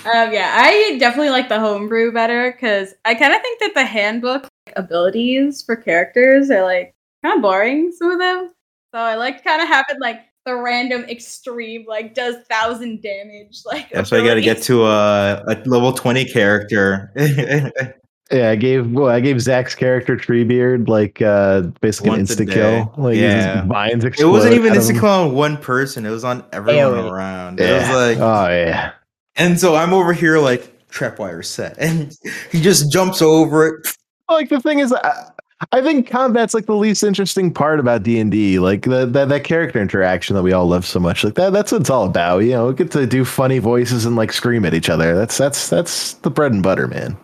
[0.04, 3.84] Um, yeah, I definitely like the homebrew better because I kind of think that the
[3.84, 6.94] handbook like, abilities for characters are like
[7.24, 7.92] kind of boring.
[7.92, 8.52] Some of them,
[8.92, 13.62] so I like kind of having like the random extreme like does thousand damage.
[13.64, 17.12] Like That's why you got to get to a, a level twenty character.
[18.32, 22.36] Yeah, I gave well, I gave Zach's character Treebeard like uh basically an Once a
[22.46, 22.94] insta kill.
[22.96, 23.64] Like his Yeah.
[23.66, 26.82] vines it wasn't even out of instant kill on one person; it was on everyone
[26.94, 27.10] AoE.
[27.10, 27.60] around.
[27.60, 27.78] It Yeah.
[27.80, 28.92] was like, oh yeah.
[29.36, 32.16] And so I'm over here like trapwire set, and
[32.50, 33.88] he just jumps over it.
[34.30, 35.28] Like the thing is, I,
[35.72, 38.58] I think combat's like the least interesting part about D and D.
[38.58, 41.22] Like the, that that character interaction that we all love so much.
[41.22, 42.38] Like that that's what it's all about.
[42.40, 45.14] You know, we get to do funny voices and like scream at each other.
[45.14, 47.16] That's that's that's the bread and butter, man.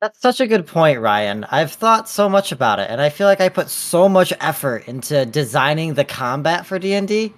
[0.00, 1.44] That's such a good point, Ryan.
[1.50, 4.86] I've thought so much about it, and I feel like I put so much effort
[4.86, 7.32] into designing the combat for D and D.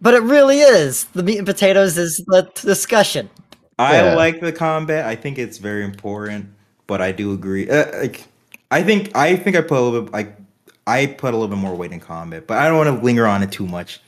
[0.00, 3.28] But it really is the meat and potatoes is the discussion.
[3.78, 4.14] I Yeah.
[4.14, 5.04] like the combat.
[5.06, 6.46] I think it's very important,
[6.86, 7.68] but I do agree.
[7.68, 8.24] Uh, like,
[8.70, 10.36] I think I think I put a little bit like
[10.86, 13.26] I put a little bit more weight in combat, but I don't want to linger
[13.26, 14.00] on it too much.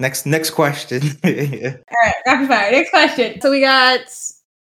[0.00, 1.02] Next next question.
[1.24, 2.70] All right, rapid fire.
[2.72, 3.40] Next question.
[3.40, 4.00] So we got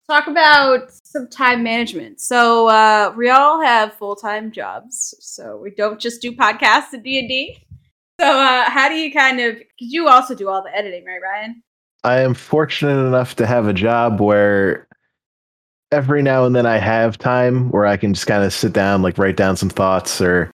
[0.09, 2.19] talk about some time management.
[2.19, 7.03] So uh, we all have full time jobs, so we don't just do podcasts and
[7.03, 7.57] D and D.
[8.19, 9.55] So uh, how do you kind of?
[9.55, 11.63] Because you also do all the editing, right, Ryan?
[12.03, 14.87] I am fortunate enough to have a job where
[15.91, 19.01] every now and then I have time where I can just kind of sit down,
[19.01, 20.51] like write down some thoughts, or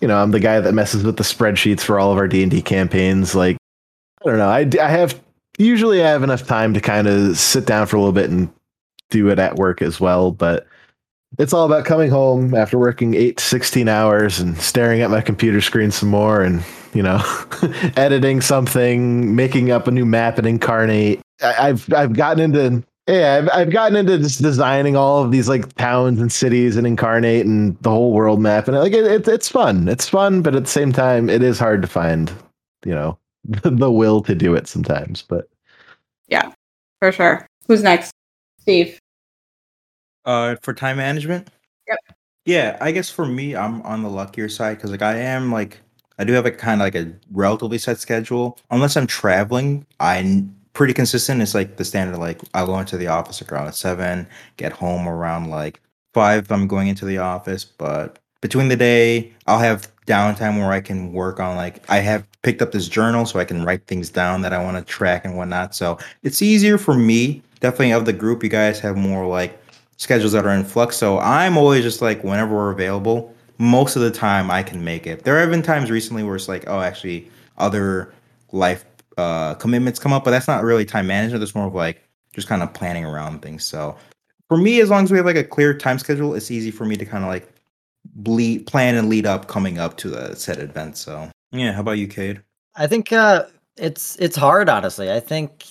[0.00, 2.42] you know, I'm the guy that messes with the spreadsheets for all of our D
[2.42, 3.34] and D campaigns.
[3.34, 3.56] Like,
[4.22, 5.20] I don't know, I I have
[5.58, 8.52] usually I have enough time to kind of sit down for a little bit and
[9.10, 10.66] do it at work as well, but.
[11.38, 15.20] It's all about coming home after working eight to 16 hours and staring at my
[15.20, 17.20] computer screen some more and, you know,
[17.96, 21.20] editing something, making up a new map and Inkarnate.
[21.42, 25.48] I, I've I've gotten into yeah, I've, I've gotten into just designing all of these
[25.48, 29.26] like towns and cities and Inkarnate and the whole world map and like it, it,
[29.26, 29.88] it's fun.
[29.88, 32.30] It's fun, but at the same time, it is hard to find,
[32.84, 35.22] you know, the will to do it sometimes.
[35.22, 35.48] But
[36.28, 36.52] yeah,
[37.00, 37.46] For sure.
[37.66, 38.12] Who's next?
[38.68, 39.00] Steve.
[40.26, 41.48] Uh, for time management.
[41.88, 41.98] Yep.
[42.44, 45.80] Yeah, I guess for me, I'm on the luckier side because like I am like
[46.18, 48.58] I do have a kind of like a relatively set schedule.
[48.70, 51.40] Unless I'm traveling, I'm pretty consistent.
[51.40, 54.26] It's like the standard like I'll go into the office around seven,
[54.58, 55.80] get home around like
[56.12, 56.52] five.
[56.52, 61.12] I'm going into the office, but between the day, I'll have downtime where I can
[61.14, 64.40] work on like I have picked up this journal so I can write things down
[64.40, 65.74] that I want to track and whatnot.
[65.74, 67.42] So it's easier for me.
[67.60, 69.60] Definitely of the group, you guys have more like
[69.98, 70.96] schedules that are in flux.
[70.96, 75.06] So I'm always just like whenever we're available, most of the time I can make
[75.06, 75.24] it.
[75.24, 78.14] There have been times recently where it's like, oh, actually, other
[78.52, 78.86] life
[79.18, 81.42] uh, commitments come up, but that's not really time management.
[81.42, 83.62] It's more of like just kind of planning around things.
[83.62, 83.94] So
[84.48, 86.86] for me, as long as we have like a clear time schedule, it's easy for
[86.86, 87.46] me to kind of like
[88.14, 90.96] bleed, plan and lead up coming up to the said event.
[90.96, 92.42] So yeah, how about you, Cade?
[92.76, 93.46] I think uh,
[93.76, 95.10] it's it's hard, honestly.
[95.10, 95.66] I think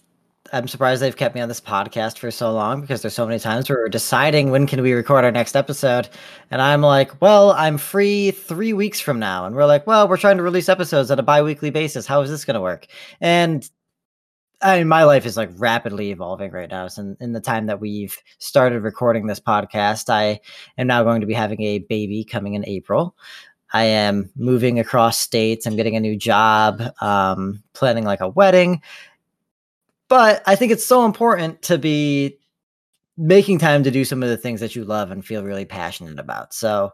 [0.54, 3.40] I'm surprised they've kept me on this podcast for so long because there's so many
[3.40, 6.10] times where we're deciding when can we record our next episode,
[6.52, 10.18] and I'm like, well, I'm free three weeks from now, and we're like, well, we're
[10.18, 12.06] trying to release episodes on a bi-weekly basis.
[12.08, 12.88] How is this going to work?
[13.22, 13.70] And
[14.62, 16.88] I mean, my life is like rapidly evolving right now.
[16.88, 20.40] So in, in the time that we've started recording this podcast, I
[20.80, 23.16] am now going to be having a baby coming in April.
[23.74, 25.66] I am moving across states.
[25.66, 28.82] I'm getting a new job, um, planning like a wedding.
[30.08, 32.38] But I think it's so important to be
[33.18, 36.20] making time to do some of the things that you love and feel really passionate
[36.20, 36.54] about.
[36.54, 36.94] So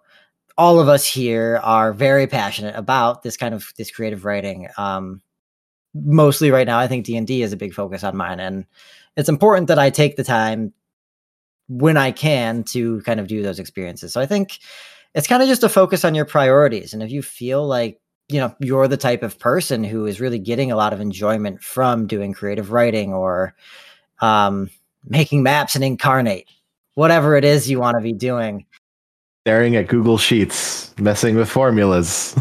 [0.57, 4.67] all of us here are very passionate about this kind of this creative writing.
[4.77, 5.21] Um,
[5.93, 8.65] mostly right now, I think D and D is a big focus on mine, and
[9.15, 10.73] it's important that I take the time
[11.67, 14.13] when I can to kind of do those experiences.
[14.13, 14.59] So I think
[15.15, 17.99] it's kind of just a focus on your priorities, and if you feel like
[18.29, 21.61] you know you're the type of person who is really getting a lot of enjoyment
[21.61, 23.53] from doing creative writing or
[24.21, 24.69] um,
[25.05, 26.45] making maps and Inkarnate
[26.95, 28.65] whatever it is you want to be doing.
[29.45, 32.33] Staring at google sheets messing with formulas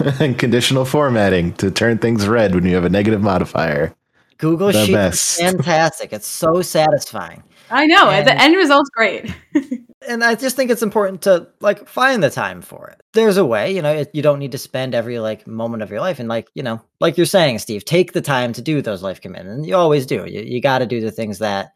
[0.20, 3.92] and conditional formatting to turn things red when you have a negative modifier.
[4.38, 5.40] Google The sheets best.
[5.40, 6.12] is fantastic.
[6.12, 9.34] It's so satisfying I know And- the end result's great.
[10.08, 13.00] and I just think it's important to like find the time for it.
[13.12, 15.90] There's a way, you know, it, you don't need to spend every like moment of
[15.90, 18.82] your life, and like you know, like you're saying, Steve, take the time to do
[18.82, 19.58] those life commitments.
[19.58, 20.24] And you always do.
[20.26, 21.72] You you got to do the things that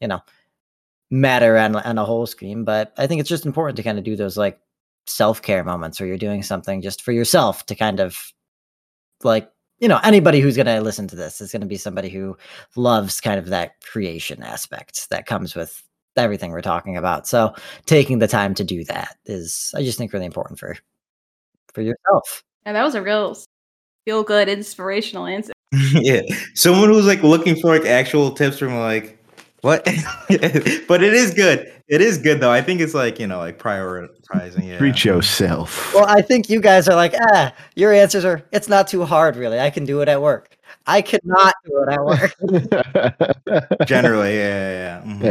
[0.00, 0.20] you know
[1.10, 2.64] matter on on a whole scheme.
[2.64, 4.60] But I think it's just important to kind of do those like
[5.06, 8.18] self care moments where you're doing something just for yourself to kind of
[9.22, 12.08] like you know anybody who's going to listen to this is going to be somebody
[12.08, 12.36] who
[12.76, 15.82] loves kind of that creation aspect that comes with
[16.16, 17.26] everything we're talking about.
[17.26, 17.54] So
[17.84, 20.76] taking the time to do that is I just think really important for
[21.72, 22.42] for yourself.
[22.64, 23.36] and that was a real
[24.06, 25.52] feel good, inspirational answer.
[25.92, 26.22] yeah,
[26.54, 29.15] someone who's like looking for like actual tips from like
[29.66, 29.84] what,
[30.88, 31.72] but it is good.
[31.88, 32.52] It is good though.
[32.52, 34.64] I think it's like you know like prioritizing.
[34.68, 34.78] it.
[34.78, 38.86] treat yourself Well, I think you guys are like, ah, your answers are it's not
[38.86, 39.58] too hard really.
[39.58, 40.56] I can do it at work.
[40.86, 42.34] I could not do it at work.
[43.88, 45.02] Generally, yeah, yeah.
[45.04, 45.12] yeah.
[45.12, 45.24] Mhm.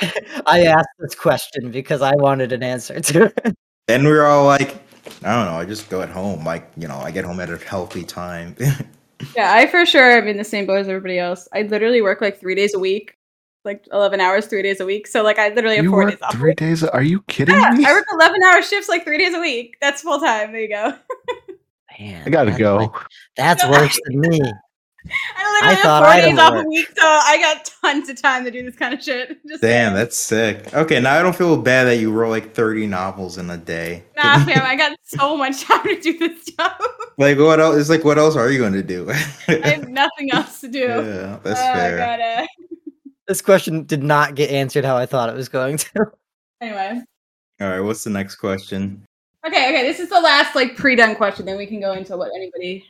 [0.00, 3.56] yeah I asked this question because I wanted an answer to it.
[3.88, 4.76] And we were all like,
[5.24, 5.58] I don't know.
[5.58, 6.44] I just go at home.
[6.44, 8.56] Like you know, I get home at a healthy time.
[9.36, 11.48] Yeah, I for sure am in the same boat as everybody else.
[11.52, 13.16] I literally work like three days a week,
[13.64, 15.06] like eleven hours, three days a week.
[15.06, 16.32] So like I literally have you four work days off.
[16.34, 19.34] three days are you kidding Yeah, me I work eleven hour shifts like three days
[19.34, 19.76] a week.
[19.80, 20.52] That's full time.
[20.52, 20.94] There you go.
[22.00, 22.90] Man, i gotta that's go like-
[23.36, 24.40] that's worse than me.
[25.36, 26.64] I literally thought have I four had days off work.
[26.64, 29.38] a week, so I got tons of time to do this kind of shit.
[29.46, 29.94] Just Damn, saying.
[29.94, 30.72] that's sick.
[30.74, 34.02] Okay, now I don't feel bad that you wrote like thirty novels in a day.
[34.16, 34.62] nah, fam.
[34.64, 36.80] I got so much time to do this stuff.
[37.18, 37.76] like what else?
[37.76, 39.10] It's like what else are you going to do?
[39.10, 39.12] I
[39.68, 40.80] have nothing else to do.
[40.80, 41.98] yeah, that's oh, fair.
[41.98, 42.46] God, uh,
[43.26, 46.12] This question did not get answered how I thought it was going to.
[46.60, 47.02] Anyway.
[47.60, 49.04] All right, what's the next question?
[49.46, 49.82] Okay, okay.
[49.82, 51.46] This is the last like pre-done question.
[51.46, 52.86] Then we can go into what anybody.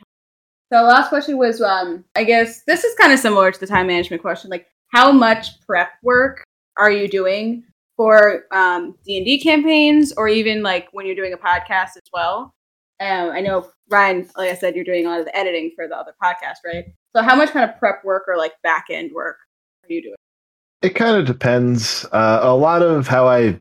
[0.71, 3.67] So the last question was, um, I guess this is kind of similar to the
[3.67, 4.49] time management question.
[4.49, 6.43] Like, how much prep work
[6.77, 7.63] are you doing
[7.97, 12.09] for um, D and D campaigns, or even like when you're doing a podcast as
[12.13, 12.53] well?
[12.99, 15.87] Um, I know Ryan, like I said, you're doing a lot of the editing for
[15.87, 16.85] the other podcast, right?
[17.15, 19.37] So how much kind of prep work or like back end work
[19.83, 20.15] are you doing?
[20.85, 23.59] It kind of depends uh, a lot of how i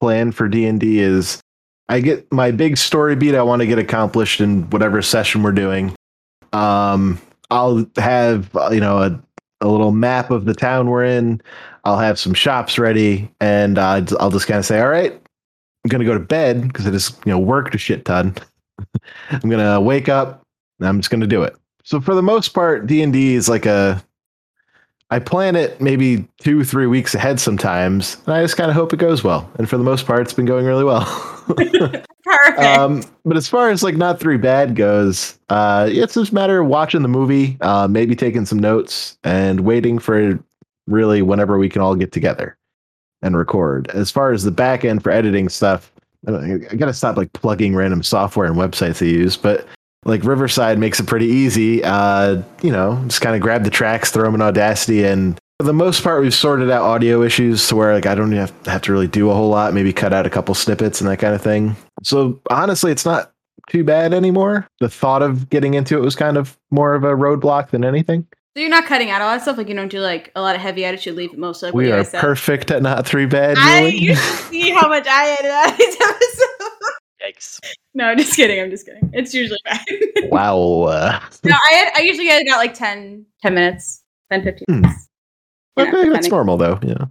[0.00, 1.40] plan for d&d is
[1.88, 5.52] i get my big story beat i want to get accomplished in whatever session we're
[5.52, 5.94] doing.
[6.52, 7.20] Um,
[7.50, 9.20] i'll have uh, you know a,
[9.60, 11.40] a little map of the town we're in.
[11.84, 15.88] I'll have some shops ready and uh, i'll just kind of say all right i'm
[15.88, 18.36] gonna go to bed because i just you know worked a shit ton.
[19.30, 20.42] I'm gonna wake up
[20.78, 21.56] and i'm just gonna do it.
[21.82, 24.00] So for the most part d&d is like a
[25.10, 28.92] I plan it maybe two, three weeks ahead sometimes, and I just kind of hope
[28.92, 29.48] it goes well.
[29.56, 31.04] And for the most part, it's been going really well.
[31.46, 32.58] Perfect.
[32.58, 36.60] um, but as far as like not three bad goes, uh, it's just a matter
[36.60, 40.38] of watching the movie, uh, maybe taking some notes, and waiting for
[40.88, 42.56] really whenever we can all get together
[43.22, 43.88] and record.
[43.90, 45.92] As far as the back end for editing stuff,
[46.26, 49.66] I, I gotta stop like plugging random software and websites I use, but
[50.06, 51.82] like Riverside makes it pretty easy.
[51.84, 55.64] Uh, you know, just kind of grab the tracks, throw them in Audacity, and for
[55.64, 58.82] the most part, we've sorted out audio issues to where like I don't have, have
[58.82, 59.72] to really do a whole lot.
[59.74, 61.76] Maybe cut out a couple snippets and that kind of thing.
[62.02, 63.32] So honestly, it's not
[63.70, 64.68] too bad anymore.
[64.80, 68.26] The thought of getting into it was kind of more of a roadblock than anything.
[68.54, 69.58] So you're not cutting out a lot of stuff.
[69.58, 71.04] Like you don't do like a lot of heavy edits.
[71.06, 71.68] You leave it mostly.
[71.68, 73.56] Like we are perfect at not three bad.
[73.58, 76.92] I you should see how much I edit out of these episodes.
[77.26, 77.58] Yikes.
[77.94, 78.60] no, I'm just kidding.
[78.60, 79.10] I'm just kidding.
[79.12, 79.84] It's usually bad.
[80.30, 80.52] wow.
[81.44, 84.80] No, I ed- I usually edit out like 10, 10 minutes, 10, 15 Hmm.
[84.82, 85.08] minutes.
[85.78, 86.78] You know, that's normal though.
[86.82, 87.04] Yeah.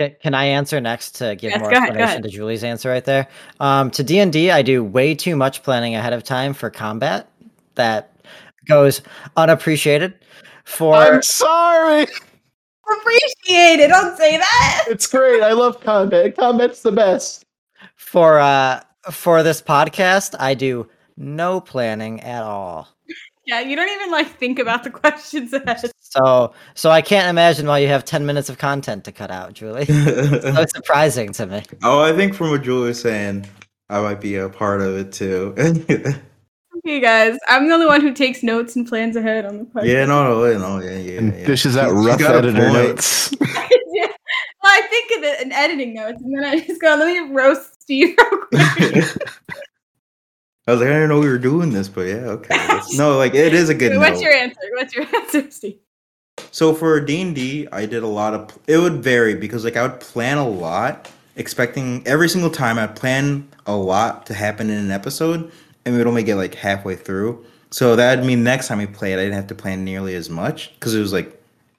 [0.00, 2.88] Ca- Can I answer next to give Yes, more go ahead, explanation to Julie's answer
[2.88, 3.26] right there?
[3.60, 6.70] Um, to D and D, I do way too much planning ahead of time for
[6.70, 7.28] combat
[7.74, 8.12] that
[8.66, 9.02] goes
[9.36, 10.14] unappreciated.
[10.64, 12.06] For I'm sorry.
[12.90, 13.84] appreciated.
[13.84, 13.88] it.
[13.88, 14.84] Don't say that.
[14.88, 15.42] It's great.
[15.42, 16.36] I love combat.
[16.36, 17.44] Combat's the best.
[17.98, 18.80] For uh
[19.10, 22.88] for this podcast, I do no planning at all.
[23.44, 25.90] Yeah, you don't even like think about the questions ahead.
[26.00, 29.52] So so I can't imagine why you have ten minutes of content to cut out,
[29.52, 29.84] Julie.
[29.86, 29.94] so
[30.62, 31.62] it's surprising to me.
[31.82, 33.46] oh, I think from what Julie was saying,
[33.90, 35.54] I might be a part of it too.
[36.86, 39.86] Okay, guys, I'm the only one who takes notes and plans ahead on the podcast.
[39.86, 41.18] yeah, no, no, no, yeah, yeah.
[41.18, 41.44] And yeah.
[41.44, 42.72] dishes out You rough got a editor point.
[42.72, 43.34] notes.
[44.68, 47.82] I think of it in editing notes, and then I just go, let me roast
[47.82, 48.40] Steve real
[48.74, 49.04] quick.
[50.66, 52.80] I was like, I didn't know we were doing this, but yeah, okay.
[52.92, 53.96] No, like it is a good.
[53.96, 54.22] What's note.
[54.22, 54.60] your answer?
[54.74, 55.78] What's your answer, Steve?
[56.50, 58.58] So for D and D, I did a lot of.
[58.66, 62.94] It would vary because like I would plan a lot, expecting every single time I'd
[62.94, 65.50] plan a lot to happen in an episode,
[65.86, 67.46] and we would only get like halfway through.
[67.70, 70.74] So that'd mean next time we played, I didn't have to plan nearly as much
[70.74, 71.37] because it was like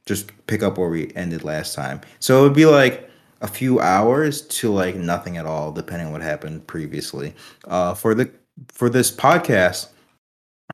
[0.09, 2.01] just pick up where we ended last time.
[2.19, 3.09] So it would be like
[3.41, 7.35] a few hours to like nothing at all, depending on what happened previously.
[7.65, 8.29] Uh, for the
[8.69, 9.89] for this podcast,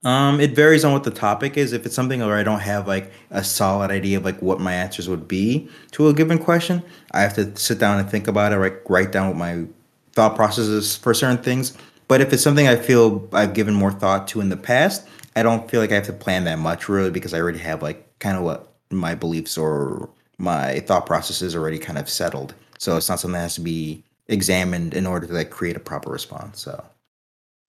[0.05, 1.73] um, it varies on what the topic is.
[1.73, 4.73] If it's something where I don't have like a solid idea of like what my
[4.73, 6.81] answers would be to a given question,
[7.11, 9.65] I have to sit down and think about it, write write down what my
[10.13, 11.77] thought processes for certain things.
[12.07, 15.05] But if it's something I feel I've given more thought to in the past,
[15.36, 17.81] I don't feel like I have to plan that much really because I already have
[17.81, 22.53] like kind of what my beliefs or my thought processes already kind of settled.
[22.77, 25.79] So it's not something that has to be examined in order to like create a
[25.79, 26.59] proper response.
[26.59, 26.83] So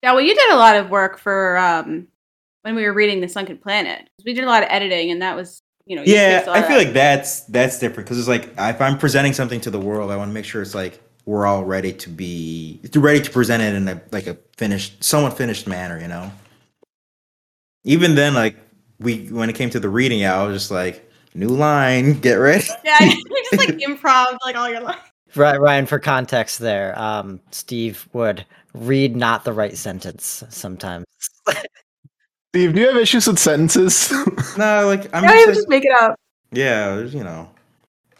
[0.02, 2.08] Yeah, well, you did a lot of work for um,
[2.62, 4.08] when we were reading The Sunken Planet.
[4.24, 6.76] We did a lot of editing, and that was, you know, you yeah i feel
[6.76, 10.16] like that's that's different because it's like if i'm presenting something to the world i
[10.16, 13.72] want to make sure it's like we're all ready to be ready to present it
[13.72, 16.32] in a like a finished somewhat finished manner you know
[17.84, 18.56] even then like
[18.98, 21.05] we when it came to the reading i was just like
[21.37, 25.12] new line get ready Yeah, you just like improv like all your life.
[25.34, 31.05] Right, Ryan, for context there, um, Steve would read not the right sentence sometimes.
[32.55, 34.11] Steve, do you have issues with sentences?
[34.57, 36.14] no like i'm Yeah, just, you like, just make it up.
[36.53, 37.51] yeah there's, you know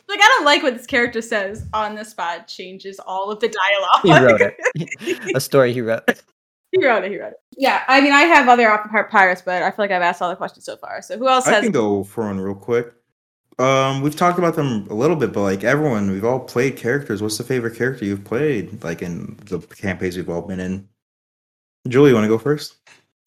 [0.09, 2.47] Like I don't like what this character says on the spot.
[2.49, 4.03] Changes all of the dialogue.
[4.03, 4.41] He wrote
[4.77, 5.31] it.
[5.35, 6.03] A story he wrote.
[6.73, 7.11] he wrote it.
[7.11, 7.41] He wrote it.
[7.57, 10.21] Yeah, I mean, I have other off the pirates, but I feel like I've asked
[10.21, 11.01] all the questions so far.
[11.03, 11.63] So who else i has?
[11.65, 12.93] can go for one real quick
[13.59, 17.23] um we've talked about them a little bit but like everyone we've all played characters
[17.23, 20.87] what's the favorite character you've played like in the campaigns we've all been in
[21.89, 22.77] julie you want to go first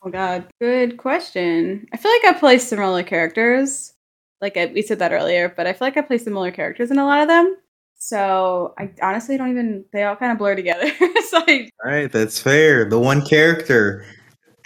[0.02, 1.86] Oh God, good question.
[1.92, 3.94] I feel like I play similar characters.
[4.40, 6.98] Like I, we said that earlier, but I feel like I play similar characters in
[6.98, 7.58] a lot of them.
[7.96, 9.84] So I honestly don't even.
[9.92, 10.90] They all kind of blur together.
[11.30, 12.90] so I, All right, that's fair.
[12.90, 14.06] The one character.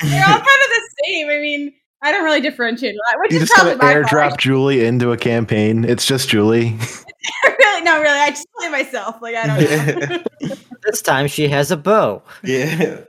[0.04, 1.30] they're all kind of the same.
[1.30, 1.74] I mean,
[2.04, 4.40] I don't really differentiate a lot, which you is just gotta probably my airdrop fault.
[4.40, 5.86] Julie into a campaign.
[5.86, 6.78] It's just Julie.
[7.46, 9.22] really, no, really, I just play myself.
[9.22, 10.10] Like I don't
[10.42, 10.56] know.
[10.84, 12.22] This time she has a bow.
[12.44, 13.00] yeah.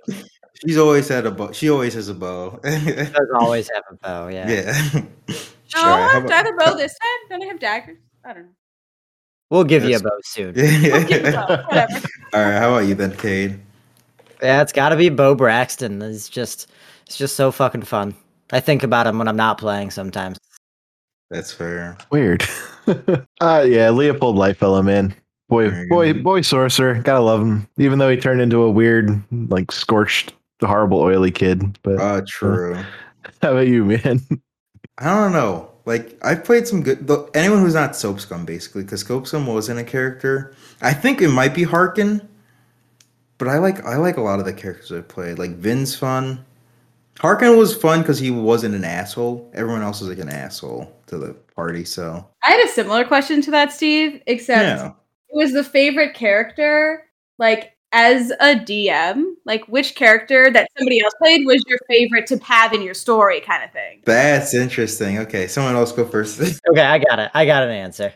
[0.65, 1.51] She's always had a bow.
[1.51, 2.61] She always has a bow.
[2.65, 3.11] yeah.
[3.11, 4.73] Does always have a bow, yeah.
[4.95, 5.03] Oh,
[5.83, 7.29] All right, how I about- have a bow this time.
[7.31, 7.99] Don't I have daggers?
[8.25, 8.49] I don't know.
[9.51, 10.51] We'll give you a bow soon.
[10.51, 10.55] I'll
[11.05, 11.67] give it Yeah.
[11.67, 12.09] Whatever.
[12.33, 13.59] All right, how about you then, Cade?
[14.41, 16.01] Yeah, it's got to be Bo Braxton.
[16.01, 16.71] It's just,
[17.07, 18.15] it's just so fucking fun.
[18.55, 20.39] I think about him when I'm not playing sometimes.
[21.29, 21.99] That's fair.
[22.13, 22.45] Weird.
[23.41, 25.13] uh yeah, Leopold Lightfellow, man.
[25.49, 26.95] Boy, boy, boy, sorcerer.
[27.03, 27.69] Gotta love him.
[27.79, 31.79] Even though he turned into a weird, like scorched, horrible, oily kid.
[31.83, 32.75] But Uh, true.
[33.43, 34.21] how about you, man?
[34.99, 35.73] I don't know.
[35.85, 37.09] Like I've played some good.
[37.09, 40.55] The, anyone who's not Soap Scum, basically, because Soap Scum wasn't a character.
[40.81, 42.27] I think it might be Harkin,
[43.37, 45.41] but I like I like a lot of the characters I played.
[45.41, 46.45] Like Vin's fun.
[47.21, 49.51] Harkin was fun because he wasn't an asshole.
[49.55, 51.85] Everyone else was like an asshole to the party.
[51.85, 56.15] So I had a similar question to that, Steve, except yeah, it was the favorite
[56.15, 57.05] character,
[57.39, 62.39] like as a DM, like which character that somebody else played was your favorite to
[62.39, 64.03] have in your story, kind of thing.
[64.05, 65.19] that's interesting.
[65.19, 66.41] Okay, someone else go first.
[66.71, 67.31] Okay, I got it.
[67.35, 68.13] I got an answer.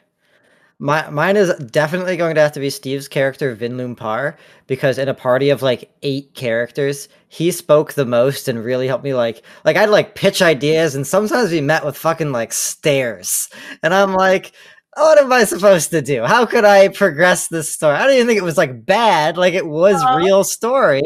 [0.80, 4.36] My mine is definitely going to have to be Steve's character Vinloom Par
[4.68, 9.02] because in a party of like eight characters, he spoke the most and really helped
[9.02, 13.48] me like like I'd like pitch ideas and sometimes we met with fucking like stares.
[13.82, 14.52] And I'm like,
[14.96, 16.24] what am I supposed to do?
[16.24, 17.96] How could I progress this story?
[17.96, 20.16] I don't even think it was like bad, like it was Aw.
[20.16, 21.02] real story,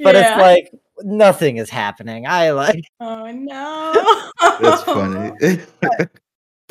[0.00, 2.26] but it's like nothing is happening.
[2.26, 4.30] I like oh no.
[4.60, 5.60] That's funny.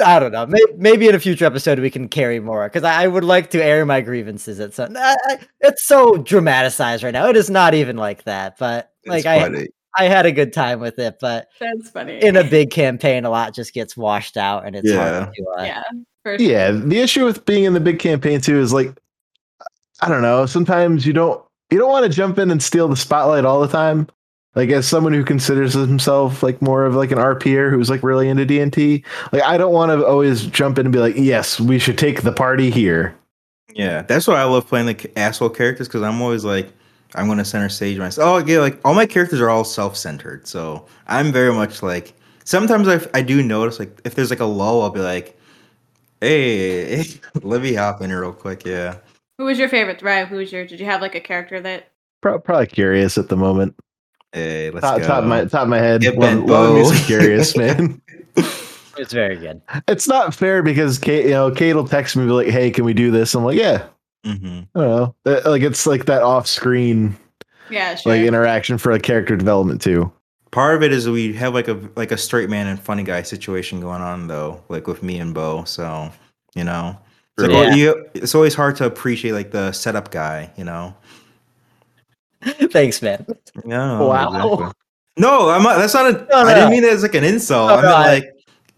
[0.03, 0.45] I don't know.
[0.47, 3.51] Maybe, maybe in a future episode we can carry more because I, I would like
[3.51, 4.95] to air my grievances at some.
[4.97, 7.27] I, I, it's so dramatized right now.
[7.27, 9.67] It is not even like that, but like It's I, funny.
[9.97, 11.17] I had a good time with it.
[11.21, 12.23] But That's funny.
[12.23, 15.19] in a big campaign, a lot just gets washed out, and it's Yeah.
[15.25, 15.45] hard to.
[15.59, 15.83] Uh, yeah.
[16.25, 16.35] Sure.
[16.39, 18.97] Yeah, the issue with being in the big campaign too is like,
[20.01, 20.45] I don't know.
[20.45, 23.67] Sometimes you don't you don't want to jump in and steal the spotlight all the
[23.67, 24.07] time.
[24.55, 28.29] Like as someone who considers himself like more of like an RPer who's like really
[28.29, 31.15] into D and D, like I don't want to always jump in and be like,
[31.17, 33.15] yes, we should take the party here.
[33.73, 36.71] Yeah, that's why I love playing the c- asshole characters because I'm always like,
[37.15, 38.27] I'm gonna center stage myself.
[38.43, 42.13] Oh yeah, like all my characters are all self-centered, so I'm very much like.
[42.45, 45.35] Sometimes I, I do notice like if there's like a lull, I'll be like,
[46.21, 47.05] hey,
[47.41, 48.65] let me hop in here real quick.
[48.65, 48.97] Yeah,
[49.37, 50.01] Who was your favorite?
[50.01, 50.27] Right.
[50.27, 50.65] Who was your?
[50.65, 51.89] Did you have like a character that?
[52.21, 53.75] Pro- probably curious at the moment.
[54.33, 55.07] Hey, let's Top, go.
[55.07, 56.01] top of my top of my head.
[56.01, 58.01] Get Love, bent, love me curious man.
[58.97, 59.61] It's very good.
[59.87, 62.83] it's not fair because Cade, you know, Cade will text me be like, "Hey, can
[62.85, 63.85] we do this?" I'm like, "Yeah."
[64.25, 65.41] hmm I don't know.
[65.45, 67.15] Like it's like that off-screen
[67.69, 67.95] Yeah.
[67.95, 68.13] Sure.
[68.13, 70.11] like interaction for like character development too.
[70.51, 73.21] Part of it is we have like a like a straight man and funny guy
[73.23, 75.63] situation going on though, like with me and Bo.
[75.65, 76.11] So
[76.55, 76.97] you know,
[77.37, 77.57] it's, like, Yeah.
[77.69, 80.51] well, you, it's always hard to appreciate like the setup guy.
[80.55, 80.95] You know.
[82.71, 83.25] Thanks, man.
[83.65, 83.99] Yeah.
[83.99, 84.73] Wow.
[85.17, 85.77] No, I'm not.
[85.77, 86.25] That's not a.
[86.29, 87.69] No, I didn't mean it as like an insult.
[87.69, 88.33] No, I no, meant like,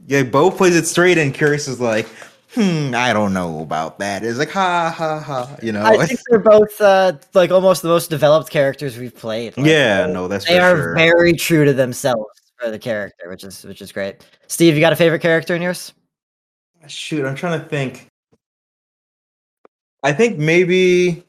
[0.08, 2.08] yeah, Bo plays it straight, and Curious is like,
[2.54, 4.24] hmm, I don't know about that.
[4.24, 5.56] It's like, ha ha ha.
[5.64, 5.84] You know.
[5.84, 9.56] I think they're both uh, like almost the most developed characters we've played.
[9.58, 10.06] Like, yeah.
[10.08, 10.56] No, that's true.
[10.56, 10.96] they are sure.
[10.96, 14.26] very true to themselves for the character, which is which is great.
[14.48, 15.94] Steve, you got a favorite character in yours?
[16.88, 18.08] Shoot, I'm trying to think.
[20.04, 21.25] I think maybe,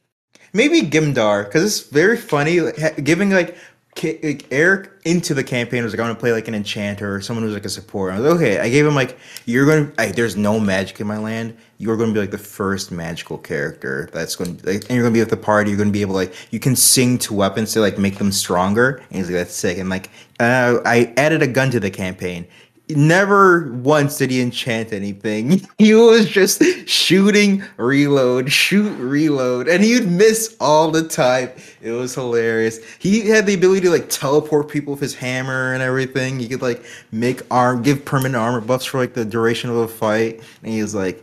[0.57, 2.61] maybe Gimdar because it's very funny.
[2.61, 3.57] Like, giving like,
[3.95, 7.23] K- like Eric into the campaign was like, I'm gonna play like an enchanter or
[7.23, 8.13] someone who's like a support.
[8.13, 8.59] I was like, okay.
[8.59, 10.13] I gave him like, you're gonna.
[10.13, 11.57] There's no magic in my land.
[11.79, 14.59] You're gonna be like the first magical character that's going.
[14.59, 15.71] to like, and you're gonna be at the party.
[15.71, 18.33] You're gonna be able to like, you can sing to weapons to like make them
[18.33, 19.03] stronger.
[19.09, 19.79] And he's like, that's sick.
[19.79, 22.47] And like, uh, I added a gun to the campaign
[22.89, 25.63] never once did he enchant anything.
[25.79, 31.51] He was just shooting, reload, shoot, reload, and he'd miss all the time.
[31.83, 32.79] It was hilarious.
[32.99, 36.39] He had the ability to like teleport people with his hammer and everything.
[36.39, 36.83] He could like
[37.13, 40.41] make arm, give permanent armor buffs for like the duration of a fight.
[40.63, 41.23] And he was like,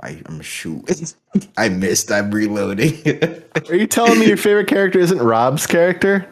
[0.00, 1.14] I, I'm shoot.
[1.56, 2.10] I missed.
[2.10, 2.94] I'm reloading.
[3.68, 6.26] Are you telling me your favorite character isn't Rob's character?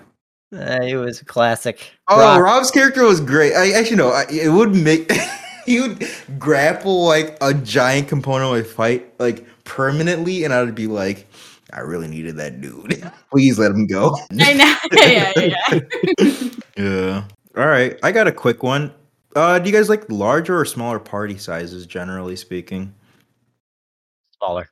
[0.52, 1.92] Uh, it was a classic.
[2.08, 3.54] Oh, Rock- Rob's character was great.
[3.54, 5.10] I actually no, I, it would make
[5.66, 10.88] he would grapple like a giant component of a fight like permanently, and I'd be
[10.88, 11.26] like,
[11.72, 13.10] I really needed that dude.
[13.30, 14.16] Please let him go.
[14.40, 14.74] I know.
[14.92, 15.32] yeah.
[15.36, 15.80] Yeah.
[16.18, 16.50] yeah.
[16.76, 17.24] yeah.
[17.56, 18.92] All right, I got a quick one.
[19.36, 22.94] Uh, do you guys like larger or smaller party sizes, generally speaking?
[24.40, 24.68] smaller.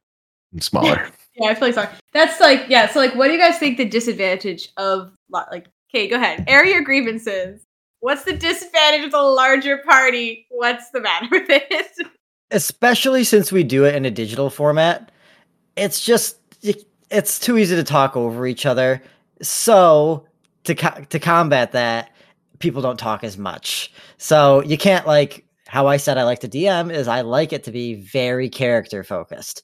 [0.61, 1.09] Smaller.
[1.39, 1.89] Yeah, I feel like sorry.
[2.13, 2.89] That's like yeah.
[2.89, 5.69] So like, what do you guys think the disadvantage of like?
[5.95, 6.45] Okay, go ahead.
[6.47, 7.63] Air your grievances.
[8.01, 10.47] What's the disadvantage of the larger party?
[10.51, 11.93] What's the matter with it?
[12.51, 15.11] Especially since we do it in a digital format,
[15.77, 16.37] it's just
[17.11, 19.03] it's too easy to talk over each other.
[19.43, 20.27] So
[20.65, 22.11] to co- to combat that,
[22.59, 23.93] people don't talk as much.
[24.19, 27.65] So you can't like how I said I like to DM is I like it
[27.65, 29.63] to be very character focused.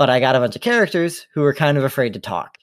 [0.00, 2.58] But I got a bunch of characters who were kind of afraid to talk.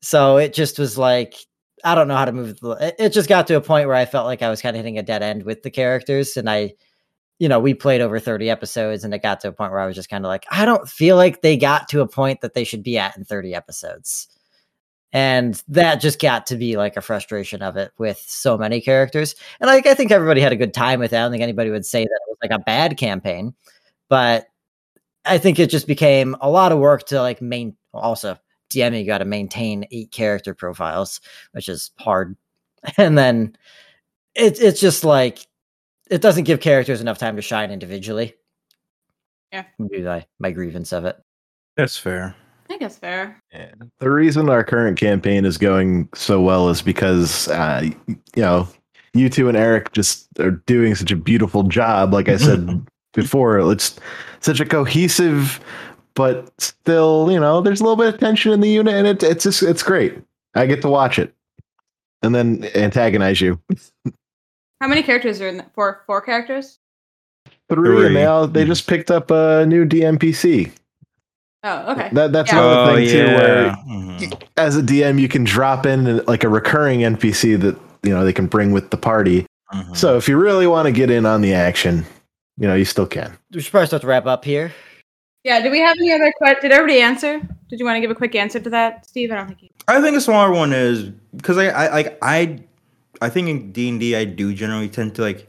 [0.00, 1.36] So it just was like
[1.84, 2.60] I don't know how to move.
[2.60, 4.78] The, it- just got to a point where I felt like I was kind of
[4.78, 6.74] hitting a dead end with the characters, and I,
[7.40, 9.86] you know, we played over thirty episodes, and it got to a point where I
[9.86, 12.54] was just kind of like, I don't feel like they got to a point that
[12.54, 14.28] they should be at in thirty episodes,
[15.12, 19.34] and that just got to be like a frustration of it with so many characters.
[19.60, 21.16] And like, I think everybody had a good time with it.
[21.16, 23.54] I don't think anybody would say that it was like a bad campaign,
[24.08, 24.46] but
[25.24, 27.76] I think it just became a lot of work to like main.
[27.94, 28.38] Also,
[28.70, 31.20] DMing you got to maintain eight character profiles,
[31.52, 32.36] which is hard.
[32.96, 33.56] And then
[34.34, 35.46] it's it's just like
[36.10, 38.34] it doesn't give characters enough time to shine individually.
[39.52, 39.64] Yeah.
[39.78, 41.16] Would be my, my grievance of it.
[41.76, 42.34] That's fair.
[42.64, 43.40] I think that's fair.
[43.52, 43.72] Yeah.
[44.00, 48.68] The reason our current campaign is going so well is because, uh, you know,
[49.14, 52.12] you two and Eric just are doing such a beautiful job.
[52.12, 53.58] Like I said before.
[53.72, 53.98] It's
[54.40, 55.60] such a cohesive,
[56.14, 59.22] but still, you know, there's a little bit of tension in the unit, and it,
[59.22, 60.18] it's just it's great.
[60.54, 61.34] I get to watch it,
[62.22, 63.60] and then antagonize you.
[64.80, 65.72] How many characters are in that?
[65.74, 66.78] Four, four characters?
[67.68, 68.06] Three, Three.
[68.08, 70.72] and they all, they just picked up a new DMPC.
[71.64, 72.08] Oh, okay.
[72.12, 72.58] That that's Yeah.
[72.58, 73.76] another Oh thing too, where yeah.
[73.88, 74.42] Mhm.
[74.56, 78.32] as a DM you can drop in like a recurring NPC that you know they
[78.32, 79.46] can bring with the party.
[79.72, 79.96] Mhm.
[79.96, 82.04] So if you really want to get in on the action,
[82.62, 83.36] you know you still can.
[83.52, 84.72] We should probably start to wrap up here.
[85.42, 85.60] Yeah.
[85.60, 86.62] Do we have any other questions?
[86.62, 87.40] Did everybody answer?
[87.68, 89.32] Did you want to give a quick answer to that, Steve?
[89.32, 89.68] I don't think you.
[89.88, 92.60] I think a smaller one is because I, I like I
[93.20, 95.48] I think in D and D I do generally tend to like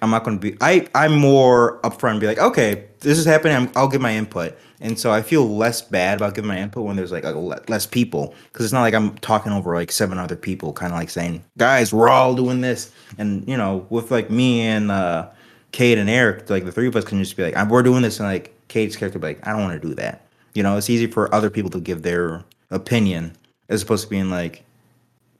[0.00, 3.26] I'm not going to be I I'm more upfront and be like okay this is
[3.26, 6.58] happening I'm, I'll give my input and so I feel less bad about giving my
[6.58, 9.74] input when there's like a le- less people because it's not like I'm talking over
[9.74, 13.58] like seven other people kind of like saying guys we're all doing this and you
[13.58, 15.28] know with like me and uh
[15.72, 18.18] Cade and Eric like the three of us can just be like we're doing this
[18.20, 20.90] and like Cade's character be like I don't want to do that you know it's
[20.90, 23.36] easy for other people to give their opinion
[23.68, 24.64] as opposed to being like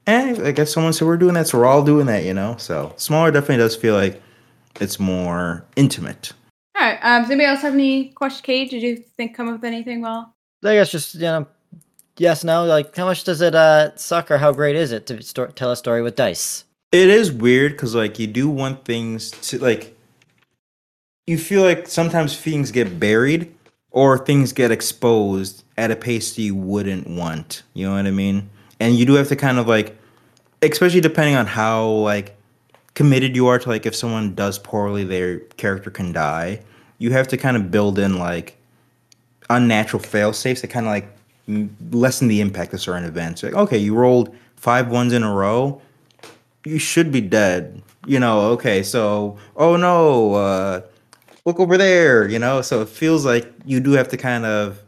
[0.07, 2.55] eh, I guess someone said we're doing that, so we're all doing that, you know.
[2.57, 4.21] So smaller definitely does feel like
[4.79, 6.33] it's more intimate.
[6.75, 6.99] All right.
[7.01, 8.41] Um, does anybody else have any questions?
[8.41, 10.01] Cade, did you think come up with anything?
[10.01, 11.47] Well, I guess just you know,
[12.17, 12.65] yes, no.
[12.65, 15.71] Like, how much does it uh suck, or how great is it to sto- tell
[15.71, 16.63] a story with dice?
[16.91, 19.93] It is weird because like you do want things to like.
[21.27, 23.53] You feel like sometimes things get buried
[23.91, 27.63] or things get exposed at a pace that you wouldn't want.
[27.73, 28.49] You know what I mean?
[28.79, 29.97] And you do have to kind of like,
[30.61, 32.35] especially depending on how like
[32.93, 36.61] committed you are to like if someone does poorly, their character can die.
[36.97, 38.57] You have to kind of build in like
[39.49, 41.07] unnatural fail safes that kind of like
[41.91, 43.43] lessen the impact of certain events.
[43.43, 45.81] Like, okay, you rolled five ones in a row
[46.67, 47.81] you should be dead.
[48.05, 50.81] You know, okay, so oh no, uh
[51.47, 52.61] look over there, you know?
[52.61, 54.83] So it feels like you do have to kind of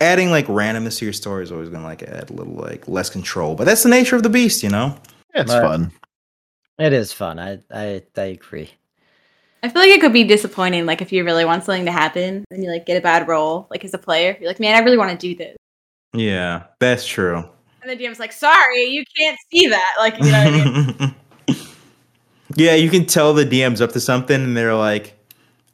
[0.00, 3.08] adding like randomness to your story is always gonna like add a little like less
[3.08, 3.54] control.
[3.54, 4.96] But that's the nature of the beast, you know?
[5.34, 5.62] It's Right.
[5.62, 5.92] fun.
[6.78, 7.38] It is fun.
[7.38, 8.70] I I, I agree.
[9.62, 10.84] I feel like it could be disappointing.
[10.86, 13.66] Like if you really want something to happen and you like get a bad roll,
[13.70, 15.56] like as a player, you're like, man, I really want to do this.
[16.12, 17.44] Yeah, that's true.
[17.82, 19.94] And the DM's like, sorry, you can't see that.
[19.98, 21.66] Like, you know what I mean?
[22.56, 25.16] yeah, you can tell the DM's up to something and they're like,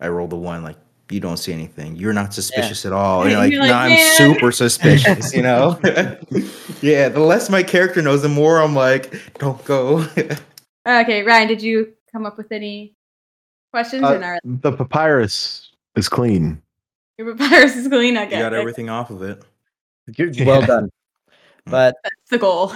[0.00, 0.76] I rolled a one, like
[1.10, 1.96] you don't see anything.
[1.96, 3.22] You're not suspicious at all.
[3.22, 5.78] And you're like, You're like, no, I'm "Man." super suspicious, you know?
[6.82, 10.06] yeah, the less my character knows, the more I'm like, don't go.
[10.88, 12.94] Okay, Ryan, did you come up with any
[13.72, 14.04] questions?
[14.04, 14.40] Uh, or not?
[14.44, 16.62] The papyrus is clean.
[17.18, 18.16] Your papyrus is clean.
[18.16, 19.42] Okay, you got everything off of it.
[20.46, 20.88] Well done.
[21.64, 22.72] But that's the goal.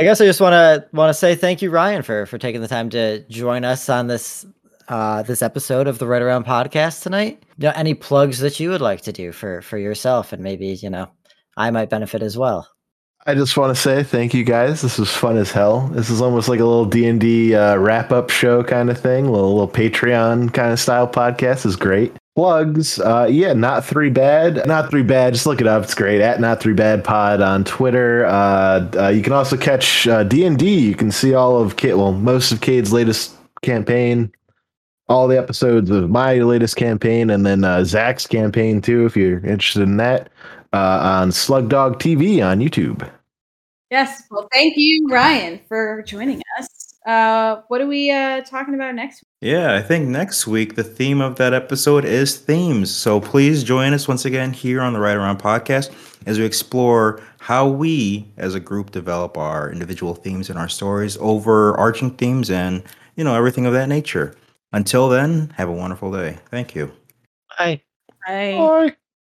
[0.00, 2.60] I guess I just want to want to say thank you, Ryan, for for taking
[2.60, 4.44] the time to join us on this
[4.88, 7.42] uh, this episode of the Right Around podcast tonight.
[7.58, 10.68] You know, any plugs that you would like to do for for yourself, and maybe
[10.68, 11.08] you know,
[11.56, 12.68] I might benefit as well.
[13.26, 14.80] I just want to say thank you guys.
[14.80, 15.88] This was fun as hell.
[15.88, 18.98] This is almost like a little D and D uh, wrap up show kind of
[18.98, 19.26] thing.
[19.26, 22.12] A little, little Patreon kind of style podcast is great.
[22.36, 25.34] Plugs, uh, yeah, not three bad, not three bad.
[25.34, 26.20] Just look it up; it's great.
[26.20, 28.24] At not three bad pod on Twitter.
[28.24, 30.78] Uh, uh, you can also catch D and D.
[30.78, 34.32] You can see all of Cade, well, most of Cade's latest campaign,
[35.08, 39.44] all the episodes of my latest campaign, and then uh, Zach's campaign too, if you're
[39.44, 40.30] interested in that,
[40.72, 43.08] uh, on Slug Dog TV on YouTube.
[43.90, 44.22] yes.
[44.30, 46.94] Well, thank you, Ryan, for joining us.
[47.06, 49.22] Uh, what are we uh, talking about next?
[49.22, 49.50] Week?
[49.52, 52.90] Yeah, I think next week the theme of that episode is themes.
[52.94, 55.90] So please join us once again here on the Right Around podcast
[56.26, 61.16] as we explore how we as a group develop our individual themes in our stories,
[61.18, 62.82] overarching themes, and
[63.16, 64.34] you know, everything of that nature.
[64.72, 66.38] Until then, have a wonderful day.
[66.50, 66.92] Thank you.
[67.58, 67.82] Bye.
[68.26, 68.56] Bye.
[68.56, 68.96] Bye.